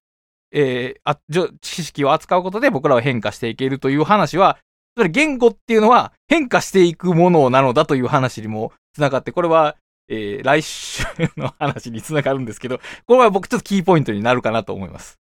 [0.51, 4.57] えー、知識を扱うことで僕らは変化していけるという話は、
[4.95, 9.75] つまり言語っていうのは変化していくものなのだという話にもつながって、これは、
[10.07, 11.03] えー、来週
[11.35, 15.19] の話につながるんですけど、これは僕ちょっとキーポイントになるかなと思います。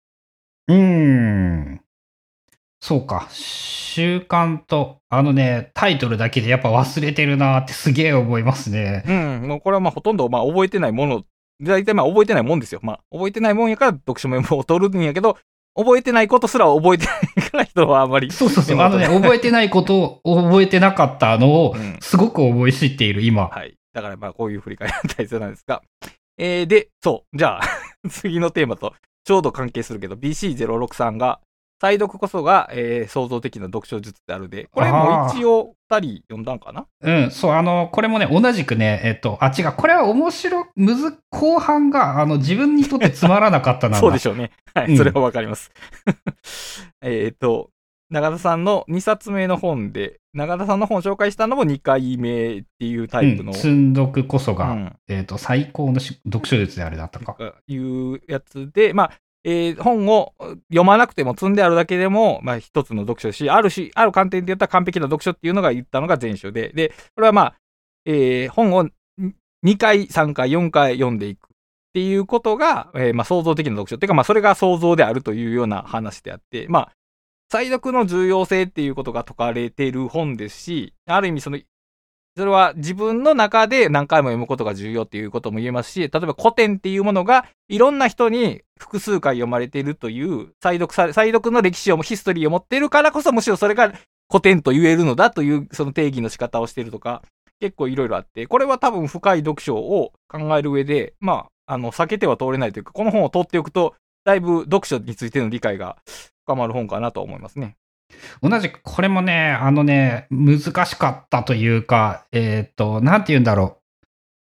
[0.68, 1.80] うーん。
[2.80, 3.26] そうか。
[3.30, 9.02] 習慣と、あのね、タイトルだけでやっぱ忘れてるなってすげえ思いますね。
[9.06, 9.12] う
[9.44, 9.48] ん。
[9.48, 11.24] もうこれはまあほとんどまあ覚えてないもの、
[11.60, 12.80] 大体まあ覚えてないもんですよ。
[12.84, 15.38] まあ覚えてないもんやから読書メモを取るんやけど、
[15.76, 17.12] 覚えてないことすら覚えてな
[17.46, 18.30] いから人はあんまり。
[18.32, 18.80] そうそうそう。
[18.80, 23.48] あのね、覚えてないことを覚えてなかったのを、すごく覚え知っている、今。
[23.48, 23.76] はい。
[23.92, 25.82] だからまあこういう振り返りが大切なんですが。
[26.38, 27.36] えー、で、そう。
[27.36, 27.62] じゃあ
[28.10, 31.40] 次のテーマとちょうど関係するけど、BC063 が、
[31.80, 36.86] 再読こそが、えー、創造的な読書術であるで、これも一応二人読んだんかな？
[37.00, 43.96] うん、そう、あの、これもね、同じくね、えっと、あ、違う、これは面白、むず、後半が、あの、自分にとってつまらなかったな。
[44.00, 44.50] そうでしょうね。
[44.74, 45.70] はい、それはわかります。
[47.02, 47.70] えっと、
[48.10, 53.52] 長田さんの2冊目の本で、長田さんの本を紹介したのも2回目っていうタイプの。
[53.52, 57.36] うん、積読こそが、うん、えっ、と、最高の読書術であれだったか。
[57.66, 59.12] いうやつで、まあ、
[59.48, 60.34] えー、本を
[60.70, 67.54] 読まなくても積んであるだけでも、まあ一つの読書し、あるし、ある観点で言ったら完璧な読書っていうのが言ったのが前書で、で、これはまあ、
[68.04, 68.88] えー、本を
[69.64, 71.48] 2回、3回、4回読んでいくっ
[71.94, 73.94] ていうことが、えー、まあ創造的な読書。
[73.94, 76.92] っていうか、まあそれが創造であるというような話であって、まあ、
[77.48, 81.60] 再読の重要性っていうことが説かれている本ですし、ある意味その
[82.36, 93.94] それは自分の中で何回も読むことが重要っていうことも言えますし、例えば古典っていうものがいろんな人に複数回読まれているという再読さ、再読の歴史を、ヒストリーを持っているからこそ、むしろそれが
[94.30, 97.22] 古典と言えるのだというその定義の仕方をしているとか、
[97.58, 105.96] 結構いろいろあって、これは多分深い読書を考える上で、まあ、あの、避けては通れないというか、この本を通っておくと、だいぶ読書についての理解が
[106.44, 107.76] 深まる本かなと思いますね。
[108.42, 113.86] 同じく、これもね、あのね、難しかったというか、えっ、ー、と、なんて言うんだろう。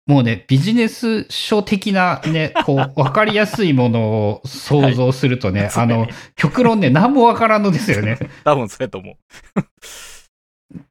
[0.07, 8.17] もうね、ビジネス書的なね、こう、 わかりやすいものを想像するとね、はい、あの、極論ね、何もわからんのですよね。
[8.45, 9.17] 多分そうやと思う。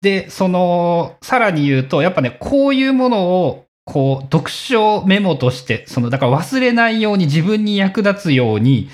[0.01, 8.89] で、その、さらに言うと、やっぱね、こういうものを、こう、読書メモとして、その、だから忘れないように自分に役立つように、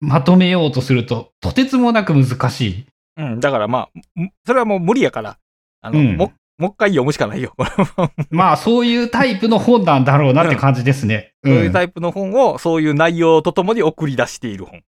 [0.00, 2.86] まとめようとすると、とてつもなく難しい。
[3.16, 5.38] うん、だからまあ、それはもう無理やから、
[5.82, 7.54] あの、うん、も、もう一回読むしかないよ。
[8.30, 11.32] まあ、そういうタイプの本なんだろうなって感じですね。
[11.42, 14.82] うん、そういうタイプの本を、そういう内容とともに送り出している本。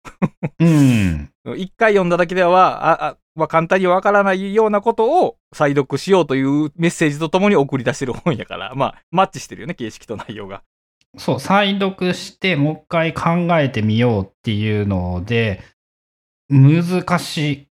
[0.59, 1.31] うん。
[1.57, 10.63] 一回読んだだけでは、あ、あ、まあ、簡単にわからないようなことを再読しようというメッセージとともに送り出してる本やから、まあ、マッチしてるよね、形式と内容が。
[11.19, 15.63] そう、再読してもう一回考えてみようっていうので、
[16.49, 17.69] 難し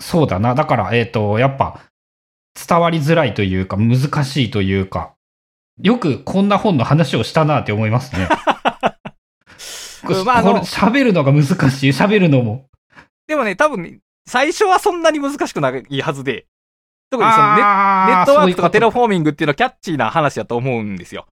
[0.00, 0.54] そうだな。
[0.54, 1.80] だから、えっ、ー、と、やっぱ、
[2.54, 5.14] 伝わりづらいというか、難しいというか、
[5.80, 8.28] よくこんな本の話をしたなって思いますね。
[10.24, 11.90] まあ、喋るのが難しい。
[11.90, 12.68] 喋るのも。
[13.26, 16.46] でもね、多分、ね、最初はそんなに難しくないはずで、
[17.10, 21.26] 特にそのネネットワークとかテラフォーミングっていうのはキャッチーな話だと思うんですよ。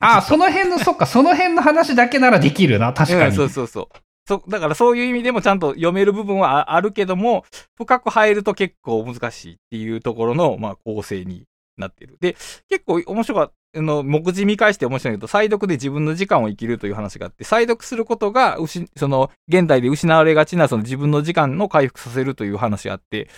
[0.00, 3.34] あ あ、その辺の、そっか、その辺の話だけならできるな、 確かに。
[3.34, 3.88] そうそうそう。
[4.26, 7.44] そだからそういう意味でもちゃんと読める部分はあるけども、
[7.76, 11.44] 深く入ると結構難しいっていうところの、まあ、構成に
[11.76, 12.16] なってる。
[12.20, 12.36] で、
[12.68, 13.54] 結構面白かった。
[13.72, 18.58] あの、目次見返して面白いけど、再読で自分の時間を生きるという話があって、再読することが、
[18.96, 23.28] その、現代で失われがちな、その自分の時間の回復させるという話があって、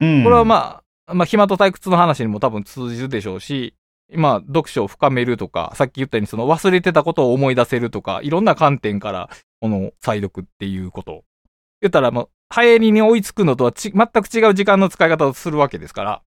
[0.00, 3.74] うん、これはまあ、まあ、暇と退屈の話にも多分通じるでしょうし、
[4.14, 11.24] まあ、読書を深めるとか、さっき言ったようにその忘れてたことを思い出せるとか、いろんな観点から、この再読っていうこと。
[11.80, 16.22] 言ったら、もう、流行りに追いつくのとは全く違う時間の使い方をするわけですから。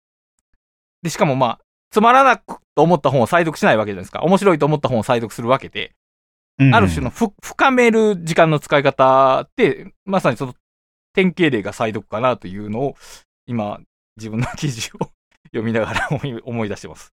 [1.01, 1.59] で、しかもまあ、
[1.91, 4.21] つまらなくと思った本を再読しないわけじゃないですか。
[4.21, 5.93] 面白いと思った本を再読するわけで。
[6.57, 10.55] うん、ある種の深める時間の使い方って、まさにその
[11.13, 12.95] 典型例が再読かなというのを、
[13.45, 13.79] 今、
[14.17, 15.11] 自分の記事を
[15.51, 16.09] 読みながら
[16.43, 17.13] 思い出してます。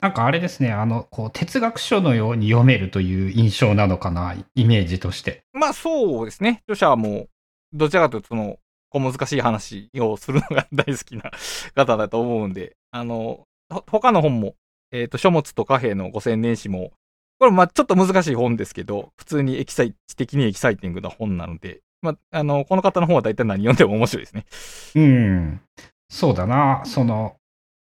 [0.00, 5.42] なんかあれですね、あの、こう、哲学書のように読めるという印象なのかな、イメージとして。
[5.52, 6.62] まあそうですね。
[6.68, 7.28] 著者はもう、
[7.72, 8.58] どちらかというと、その、
[8.90, 11.30] 小難しい話をするのが大好きな
[11.74, 13.44] 方だと思うんで、あの、
[13.86, 14.54] 他の本も
[14.90, 16.92] えっ、と、書物と貨幣の5000年史も、
[17.38, 24.46] これまあちょっと難しい本ですけど、普通にエキサイ、知的にエキサイティングな本なので、まあ、あの、この方の本は大体何読んでも面白いですね。
[24.94, 25.60] うん。
[26.08, 26.82] そうだな。
[26.84, 27.36] その、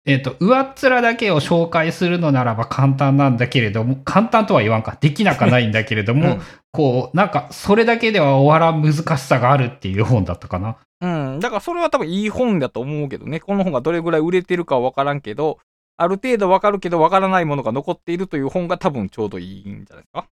[0.05, 4.97] えっ、と、上っ面だけを紹介するのならば簡単なんだけれども、簡単とは言わんか。
[4.99, 6.41] できなかないんだけれども、 うん
[6.75, 10.77] こう、なんか、それだけでは終わらん難しさがあるっていう本だったかな。
[11.01, 11.39] うん。
[11.39, 13.39] だからそれは多分いい本だと思うけどね。
[13.39, 15.59] この本がどれぐらい売れてるかはわからんけど、
[15.97, 20.25] ある程度わかるけどわからないものが残っているという本が多分ちょうどいいんじゃないですか。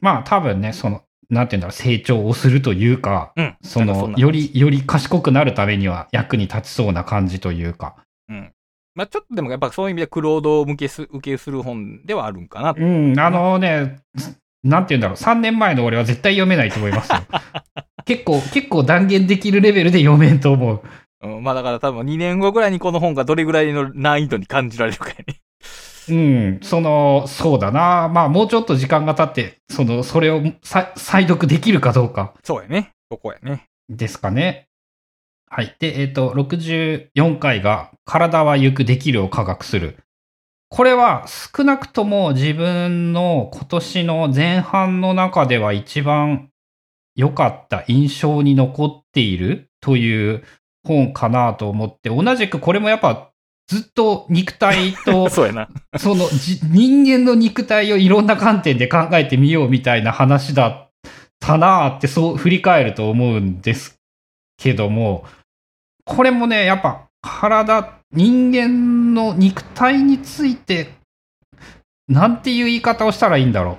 [0.00, 3.56] まあ、多分ね、その、なんていうんだろう、成長をするというか、うん。
[3.62, 7.96] その、より、より賢くなるためには役に立ちそうな感じというか。
[8.28, 8.52] うん。
[9.00, 12.74] まあちょっとでもやっぱそういう意味でクロード向けす、受けする本ではあるんかな。
[12.76, 14.02] うん、あのね、
[14.62, 17.20] なんていうんだろう、3年前の俺は絶対読めないと思いますよ。
[18.04, 20.82] 結構、結構断言できるレベルで読めんと思う。
[21.22, 21.42] うん。
[21.42, 25.40] まあだから多分2年後ぐらいにこの本がどれぐらいの難易度に感じられるかやね。
[26.10, 28.10] うん、その、そうだな。
[28.12, 32.90] まあ、もうちょっと時間が経って、その、それをさ再読できるかどうかそうやね。
[33.10, 33.64] そこやね。
[33.88, 34.66] ですかね。
[35.52, 35.76] はい。
[35.80, 39.98] で、えっ、と、64回が、体は行くできるを科学する。
[40.68, 46.50] これは少なくとも自分の今年の前半の中では一番
[47.16, 50.44] 良かった印象に残っているという
[50.86, 53.32] 本かなと思って、同じくこれもやっぱ
[53.66, 55.28] ずっと肉体と
[55.98, 60.90] そのじ人間の肉体をいろんな観点で考えてみようみたいな話だっ
[61.40, 64.00] たなーってそう振り返ると思うんです
[64.56, 65.24] けども、
[66.10, 70.94] これもね、やっぱ体、人間の肉体について、
[72.08, 73.78] なんていう言い方をしたらいいんだろ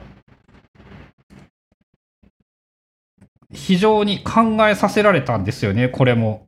[3.51, 3.53] う。
[3.53, 6.45] 非常に考えさせられたんですよね、これも。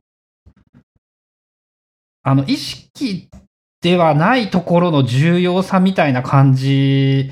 [2.22, 3.28] あの、意識
[3.82, 7.30] ではないところの重要さみたいな感じ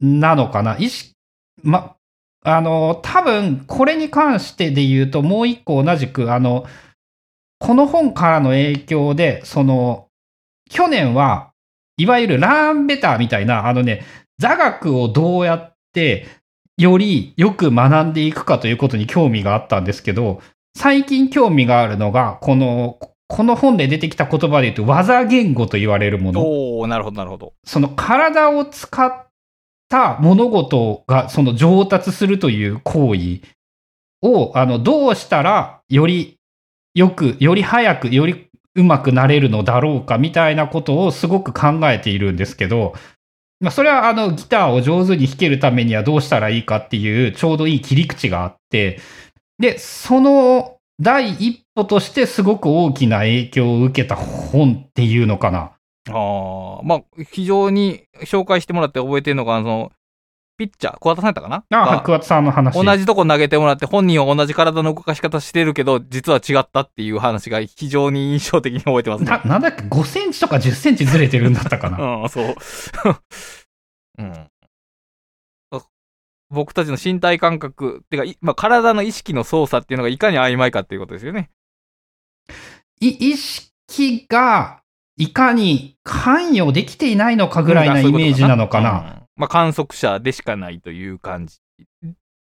[0.00, 0.76] なのかな。
[0.76, 1.14] 意識、
[1.62, 1.94] ま、
[2.42, 6.66] あの、多分、これに関してで言うと、もう一個同じく、あの、
[7.62, 10.08] この本からの影響で、その、
[10.68, 11.52] 去年は、
[11.96, 14.04] いわゆるラーンベターみたいな、あのね、
[14.38, 16.26] 座学をどうやって、
[16.76, 20.42] よりよく学んでいくかということに興味があったんですけど、
[20.76, 22.98] 最近興味があるのが、この、
[23.28, 26.40] この本で出てきた言葉で言うと、技言語と言われるもの。
[26.40, 27.52] おおなるほど、なるほど。
[27.64, 29.26] その体を使っ
[29.88, 33.40] た物事がその上達するという行為
[34.20, 36.40] を、あの、どうしたらより
[36.94, 42.94] よく、より早く、よりうまくなれるのだろうかみたいなことをすごく考えているんですけど、
[43.60, 48.98] まあ、それはあのギターを上手に弾けるためにはどうしたらいいかっていうちょうどいい切り口があって、
[49.58, 55.72] で、その第一歩としてすごく大きな影響を受けた本っていうのかな。
[56.10, 59.92] ああ、まあ、非常に紹介してもらって覚えてるのが、その、
[60.68, 61.64] ピッチャー、桑田さんやったかな？
[61.70, 62.82] あ、が白髪さんの話。
[62.82, 69.30] 同じとこ投げてもらって、本人は同じ体の動かし方してるけど、実は違ったっていう話が非常に印象的に覚えてますね。
[69.30, 71.98] な、なんだっけ ?5 センチとか10センチずれてるんだったかな。
[72.22, 72.54] うん、そう。
[74.18, 74.32] うん。
[75.70, 75.80] あ
[76.50, 81.50] 僕たちの身体感覚、ってか、いまあ、体の意識の操作っていうのがいかに曖昧かっていうことですよね。
[83.00, 84.82] い意識が
[85.16, 89.21] いかに関与できていないのかぐらいなイメージなのかな。
[89.36, 91.58] うんまあ、観測者でしかないという感じ。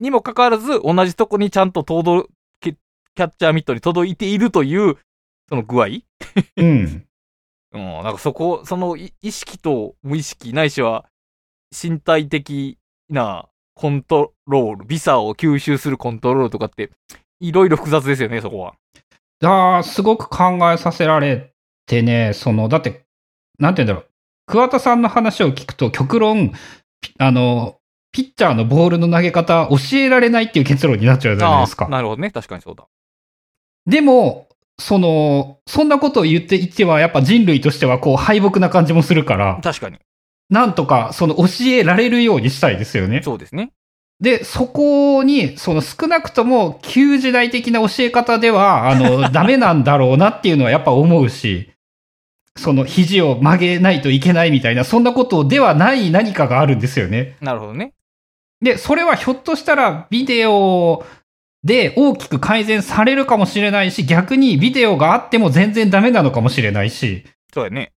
[0.00, 2.28] にもかかわらず、同じとこにちゃんと届
[2.60, 4.96] けキャッチャーミットに届いているという、
[5.48, 5.86] その具合
[6.56, 7.06] うん。
[7.72, 11.04] うん、なんかそこ、そのい意識と無意識、ないしは
[11.70, 12.78] 身体的
[13.08, 16.90] なコントロール、ビサを吸収するコントロールとかって、
[17.38, 18.74] いろいろ複雑ですよね、そこは。
[19.42, 21.54] ああ、すごく考えさせられ
[21.86, 23.06] てね、その、だって、
[23.58, 24.10] なんて言うんだろう。
[24.46, 26.56] 桑田さんの話を聞くと、極論、ピ
[27.18, 27.76] あの、
[28.12, 31.88] ピッチャーのボールの投げ方教えられないっていう結論になっちゃうじゃないですか。
[31.88, 32.86] なるほどね、確かにそうだ。
[33.86, 34.48] でも、
[34.78, 39.98] その、そんなことを言っていては、やっぱ人類としてはこう敗北な感じもするから、確かに。
[40.48, 43.22] なんとかその教えられるようにしたいですよね。
[43.22, 43.72] そうですね。
[44.20, 51.69] で、そこに、その少なくとも旧時代的な教え方では、あの、ダメなんだろうなっていうのはやっぱ思うし、
[52.56, 57.36] その肘を曲げないといけないみたいな、そんなことではない何かがあるんですよね。
[57.40, 57.94] なるほどね。
[58.60, 61.04] で、それはひょっとしたらビデオ
[61.64, 67.92] で大きく改善されるかもしれないし、逆にビデオがあっても全然ダメなのかもしれないし、そうやね。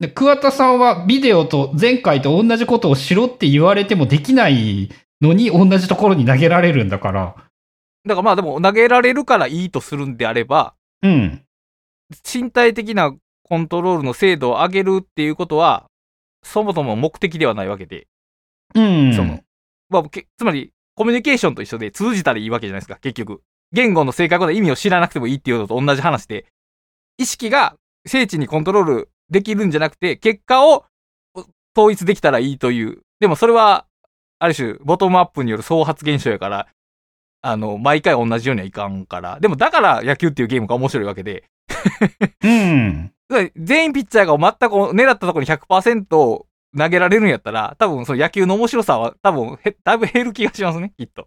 [0.00, 4.90] で、桑田さんはビデオと前回と同じことをしろって言われてもできない
[5.20, 7.36] のに同じところに投げられるんだから、
[8.04, 11.44] だからまあでも投げられるからいいとするんであれば、うん。
[12.32, 13.14] 身体的な
[13.44, 15.86] コントロールの精度を上げるっていうことは、
[16.42, 18.06] そもそも目的ではないわけで、
[18.74, 19.14] うん。
[19.14, 19.40] その、
[19.90, 23.42] まあ、けつまり、コミュニケーションと一緒で通じたらいいわけじゃないですか、結局。
[23.72, 26.46] 言語の正確な意味を知らなくてもいいっていうのと同じ話で、
[27.18, 27.76] 意識が
[28.06, 30.84] 精緻にコントロールできるんじゃなくて、結果を
[31.76, 32.98] 統一できたらいいという。
[33.20, 33.86] でもそれは、
[34.38, 36.68] ある種、ボトムアップによる総発現象やから、
[37.42, 39.40] あの、毎回同じようにはいかんから。
[39.40, 41.44] でもだから野球っていうゲームが面白いわけで、
[42.42, 43.12] うん。
[43.56, 46.06] 全員ピッチャーが全く狙ったところに100%
[46.76, 51.26] 投げられるんやったら、多分その野球の面白さは多分へだいぶ減る気がしますね、きっと。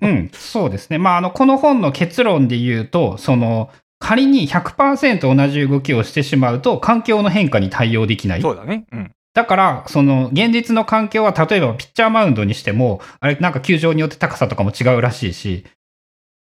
[0.00, 0.98] うん、そうですね。
[0.98, 3.70] まあ、あの、この本の結論で言うと、その、
[4.00, 8.42] 仮に100%同じ動きをしてしまうと、環境の変化に対応できない。
[8.42, 8.86] そうだね。
[8.90, 9.12] うん。
[9.32, 15.68] だから、その、現実の環境は、例えばピッチャーマウンドにしても、あれ、なんか球場によって高さとかも違うらしいし、つ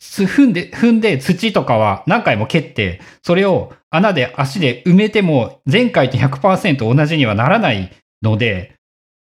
[0.00, 7.90] 踏んで、踏んで土とかは何回も蹴って、それを穴で足で埋めても、前回と100%同じにはならない
[8.22, 8.76] ので、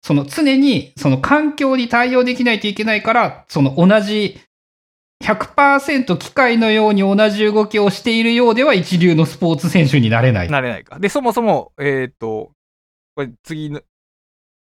[0.02, 4.40] その常にその環境に対応できないといけないから、その同じ
[5.22, 10.50] 100%機械のように同じ動きをしているようでは一流のスポーツ選手になれない。
[10.50, 10.98] なれないか。
[10.98, 12.52] で、そもそも、えっ、と、
[13.14, 13.80] これ次の、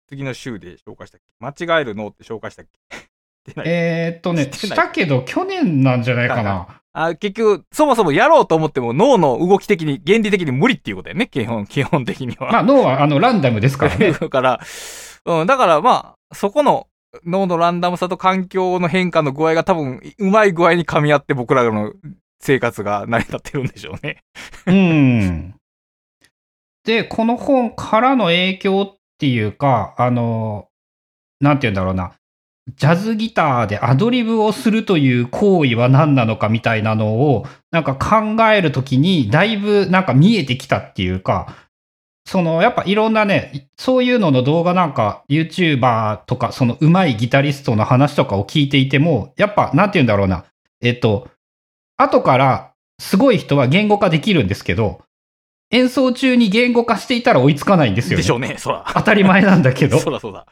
[0.09, 1.66] 次の週で紹介したっけ？
[1.66, 2.09] 間違えるの？
[2.09, 3.15] って紹介したっけ？
[3.64, 6.80] えーっとね、したけど去年なんじゃないかはな。
[6.99, 12.51] あ結局、そもそもやろうと思っても脳の動き的に、原理的に無理っていうことだよね、基本、基本的には。
[12.51, 14.12] まあ脳はあのランダムですからね。
[14.12, 14.61] だから、
[15.26, 16.86] うん、だからまあ、そこの
[17.24, 21.92] 脳のランダムさと環境の変化の具合が多分、うまい具合に噛み合って僕らの
[22.40, 24.22] 生活が成り立ってるんでしょうね。
[24.66, 25.55] うん。
[26.84, 30.68] で、この本からの影響っていうか、あの、
[31.40, 32.12] なんて言うんだろうな。
[32.74, 41.54] ジャズギターでアドリブをするという行為は何なのかみたいなのを、なんか考えるときに、だいぶなんか見えてきたっていうか、
[42.26, 50.44] そのやっぱいろんなね、そういうのの動画なんか YouTuber とか、その上手いギタリストの話とかを聞いていても、やっぱなんて言うんだろうな。
[50.82, 51.28] えっと、
[51.96, 55.02] 後からすごい人は言語化できるんですけど、
[55.70, 58.16] 演奏中に言語化していたら追いつかないんですよね。
[58.18, 58.84] でしょうね、そら。
[58.92, 59.98] 当たり前なんだけど。
[60.00, 60.46] そらそうだ。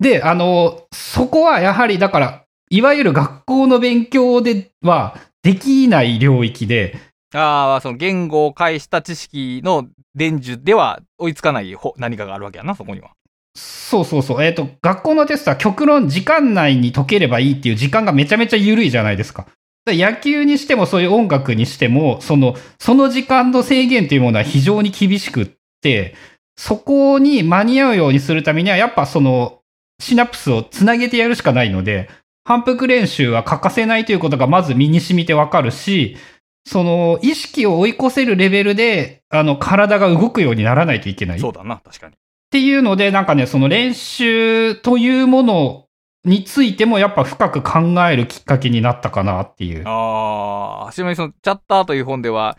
[0.00, 6.96] で、あの、そこはやはりだから、いわゆる学校の勉強ではできない領域で、
[7.34, 13.12] ああ、その言語を介した知識の伝授では追いつかないほ何かがあるわけやな、そこには。
[13.54, 19.46] そうそうそう、えっ、と、学校のテストは極論時間内に解ければいいっていう時間がめちゃめちゃ緩いじゃないですか。
[19.84, 26.14] だから野球にしてもそういう音楽にしても、その、その時間の制限というものは非常に厳しくって、
[26.56, 29.61] そこに間に合うようにするためには、やっぱその、
[30.02, 32.10] シナプスをつなげてやるしかないので、
[32.44, 36.16] 反復練習は欠かせないということがまず身に染みてわかるし、
[36.64, 41.40] その、意識を追い越せるレベルで、あの、体が動くようにならないといけない。
[41.40, 42.14] そうだな、確かに。
[42.14, 42.16] っ
[42.50, 45.86] ていうので、なんかね、その練習というもの
[46.24, 49.82] についてもやっぱ深く考えるきっかけになったかなっていう。
[49.86, 52.58] ああ、ちなみにその、チャッターという本では、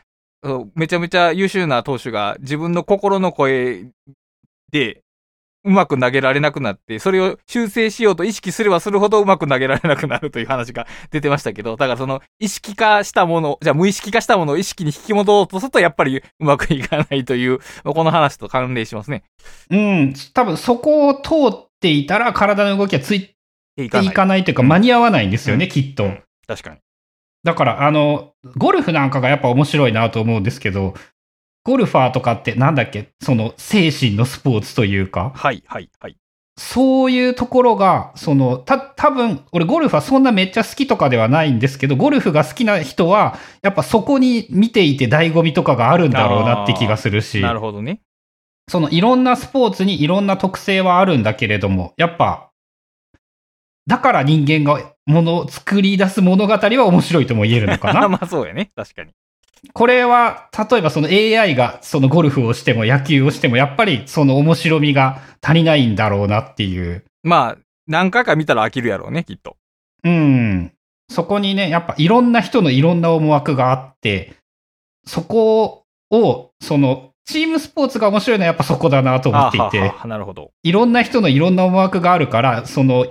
[0.75, 3.85] めちゃめちゃ優秀な投手が自分の心の声
[4.71, 5.02] で、
[5.65, 19.23] うまく投げられなくなって、それを修正しようと意識すればするほどうまく投げられなくなるという話が出てましたけど、だからその意識化したもの、じゃあ無意識化したものを意識に引き戻そうとするとやっぱりうまくいかないという、この話と関連しますね。
[19.69, 23.33] うん、多分そこを通っていたら体の動きはつい
[23.75, 26.11] いていかないというか間に合わないんですよね、うんきっと。
[26.47, 26.77] 確かに。
[27.43, 30.93] だから、あの、ゴルフなんかがやっぱ面白いなと思うんですけど、
[31.63, 33.09] ゴルファーとかってなんだっけ？
[33.21, 36.17] その精神のスポーツというか、はい、はい、はい。
[36.55, 48.01] そういうところが、その、た、多分俺ゴルフはそんなめっちゃ好きとかではないんですけど、ゴルフが好きな人は、やっぱそこに見ていて醍醐味とかがあるんだろうなって気がするし、なるほどね。
[48.69, 52.51] そのいろんなスポーツにいろんな特性はあるんだけれども、やっぱ、
[53.87, 58.71] だから人間がもの、作り出す物語は面白いとも言えるのかな まあそうやね。
[58.75, 59.11] 確かに。
[59.71, 67.05] これは、例えばその AI がそのゴルフをしても野球をしても、やっぱりその面白みが足りないんだろうなっていう。
[67.23, 67.57] まあ、
[67.87, 69.55] 何回か見たら飽きるやろうね、きっと。
[70.03, 70.73] うん。
[71.09, 74.33] そこにね、やっぱいろんな人のいろんな思惑があって、
[75.05, 80.51] そこを、その、チームスポーツが面白いのはやっぱそこだなと思っていて、あははなるほど。
[80.63, 83.07] いろんな人のいろんな思惑があるから、その、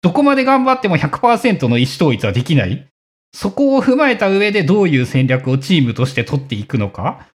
[0.00, 2.86] どこまで頑張っても100%の意思統一はできない。
[3.36, 7.28] そこを踏まえた上でどういう戦略をチームとして取っていくのか？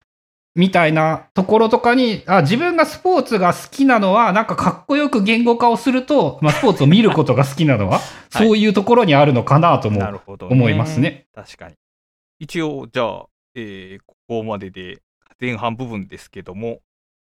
[0.56, 8.00] みたいなところとかに、あ、自分がスポーツが好きなのは、なんかかっこよく言語化をすると、まあ、スポーツを見ることが好きなのは、
[8.32, 10.02] そういうところにあるのかなとも
[10.50, 11.28] 思いますね。
[11.36, 11.76] 確かに。
[12.40, 13.26] 一応、じゃあ、
[13.56, 15.02] えーここまでで
[15.40, 16.80] 前半部分ですけども、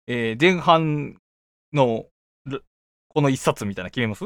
[0.06, 1.16] えー前半
[1.72, 2.06] の、
[3.08, 4.24] この一冊みたいな決めます？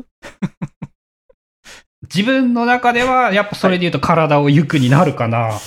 [2.14, 5.58] 自分の中では、やっぱそれで言うと体を行くになるかな。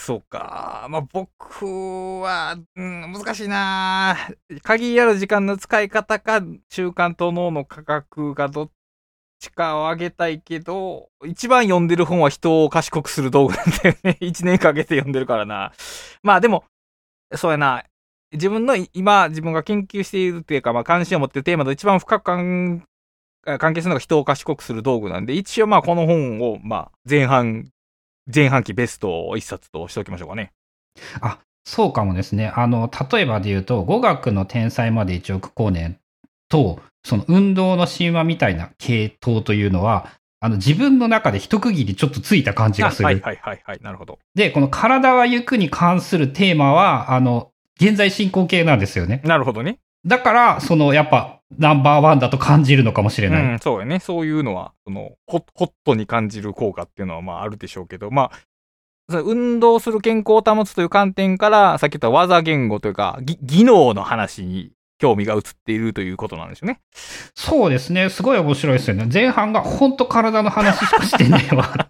[0.00, 0.86] そうか。
[0.88, 4.16] まあ、僕は、うん、難しいな
[4.62, 8.70] 限りある時間の使い方か、習慣と脳の価格がどっ
[9.38, 14.16] ちかを上げたいけど、一番読んでる本は人を賢くする道具なんだよね。
[14.24, 15.72] 一年かけて読んでるからな。
[16.22, 16.64] まあでも、
[17.34, 17.84] そうやな。
[18.32, 22.86] 自分の今、自分が研究しているっていうか、まあ関心を持ってるテーマと一番深く関
[23.44, 27.70] 係するのが人を賢くする道具なんで、一応まあこの本を、まあ前半
[28.32, 30.52] 前半期ベストを一冊としておきましょうかね。
[31.20, 32.52] あ、そうかもですね。
[32.54, 35.98] あの、例えばで言うと、語学の天才まで1億光年
[36.48, 40.08] と、その運動の神話みたいな系統というのは、
[40.42, 43.06] あの自分の中で一区切りちょっとついた感じがする。
[43.06, 44.18] はいはいはいはい、なるほど。
[44.34, 49.22] で、この体は行くに関するテーマは、あの、現在進行形なんですよね。
[49.24, 49.78] なるほどね。
[50.06, 53.42] だから、その、やっぱ、ナンバーワンだと感じるのかもしれない。
[53.42, 53.98] うん、そうやね。
[53.98, 64.70] そういうのは、そのホ、ホットに感じる効果っていうのは、まあ、あるでしょうけど、まあ、運動する健康を保つという観点から、さっき言った技言語というか、技能の話に
[65.00, 66.80] 興味が移っているということなんですよね。
[67.34, 68.10] そうですね。
[68.10, 69.08] すごい面白いですよね。
[69.12, 71.88] 前半が本当体の話しかして ないわ。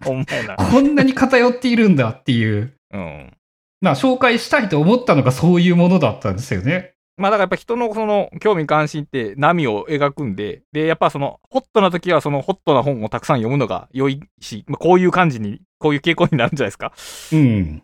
[0.57, 2.73] こんなに偏っているんだっていう。
[2.93, 3.33] うん。
[3.81, 6.90] まあ、紹介したいと思ったのがそういうものだったんですよね。
[7.17, 16.93] まあだからやっぱ人のその興味関心って波を描くんで、で、やっぱそのホットな時はそのホットな本をたくさん読むのが良いし、まあ、こういう感じに、こういう傾向になるんじゃないですか。
[17.33, 17.83] うん。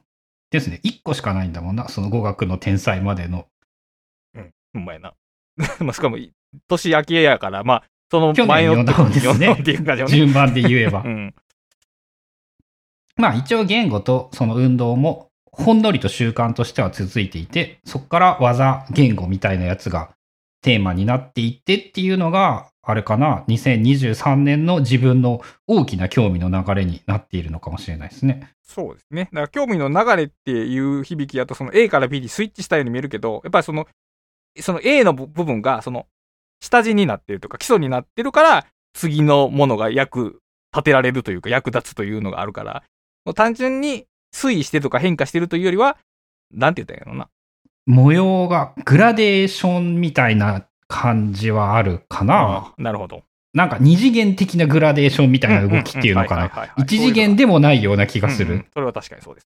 [0.49, 0.80] ですね。
[0.84, 3.47] 1個しかないんだもんな、その語学の天才までの。
[4.34, 5.13] うん、ほんまやな。
[5.80, 6.17] まあしかも、
[6.67, 9.51] 年明けやから、まあ、その前の読んですね。
[9.51, 10.09] っていう感じね。
[10.09, 11.03] 順番で言えば。
[11.03, 11.36] うん、
[13.17, 15.26] まあ一応言語とその運動も
[15.57, 20.11] ほんのりと習慣としては続いていて、そこから技、言語みたいなやつが
[20.61, 28.49] テーマになっていってっていうのが、あれかな、2023年の自分の大きな興味の流れになっているのかもしれないですね。
[28.63, 29.29] そうですね。
[29.33, 33.87] だから興味の流れっていう響きだと、その A から B にスイッチしたように見えるけど、やっぱりその、
[34.59, 36.07] その A の部分が、その、
[36.61, 40.41] 下地になってるとか基礎になってるから、次のものが役
[40.73, 42.83] 立てられるというか役立つというのがあるから、
[43.35, 45.97] 単純に推移してとか変化してるというよりは、
[46.53, 47.30] なんて言ったんやろな。
[47.86, 52.73] 模様がグラデーションみたいな感じはあるかな。
[52.78, 53.23] なるほど。
[53.53, 56.73] なんか二次元的なグラデーションみたいな動きっていうのかな。
[56.78, 58.53] 一次元でもないような気がする。
[58.53, 59.47] うんうん、それは確かにそうです。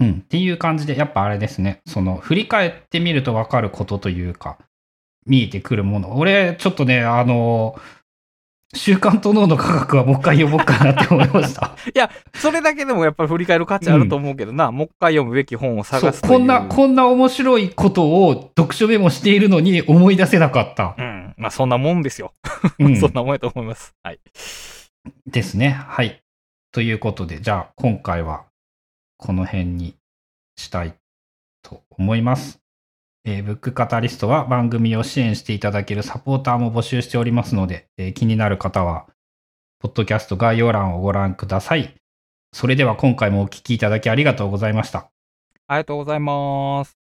[0.00, 0.22] うん。
[0.24, 1.80] っていう感じで、やっぱあれですね。
[1.86, 4.58] その、振り返ってみるとわかることというか、
[5.26, 6.16] 見えてくるもの。
[6.16, 7.97] 俺、ちょっとね、あのー
[8.74, 11.74] 習慣と脳の科学はもう一回読もうかなって思いました。
[11.94, 20.94] いや、それだけでもやっぱり振り返る価値あると思うけどな、うん、もう一回読むべき本を探すこんな、こんな面白いことを読書メモしているのに思い出せなかった。
[20.98, 21.34] うん。
[21.38, 22.34] まあそんなもんですよ。
[22.78, 23.94] うん、 そんなもんやと思います。
[24.02, 24.20] はい。
[25.26, 25.70] ですね。
[25.70, 26.22] はい。
[26.70, 28.44] ということで、じゃあ今回は
[29.16, 29.96] この辺に
[30.56, 30.92] したい
[31.62, 32.60] と思います。
[33.30, 39.06] えー、ブックカタリストは番組を支援していただけるサポーターも募集しておりますので、えー、気になる方は、
[39.80, 41.94] ポッドキャスト概要欄をご覧ください。
[42.54, 45.10] それでは今回もお聴きいただきありがとうございました。
[45.66, 46.97] ありがとうございます。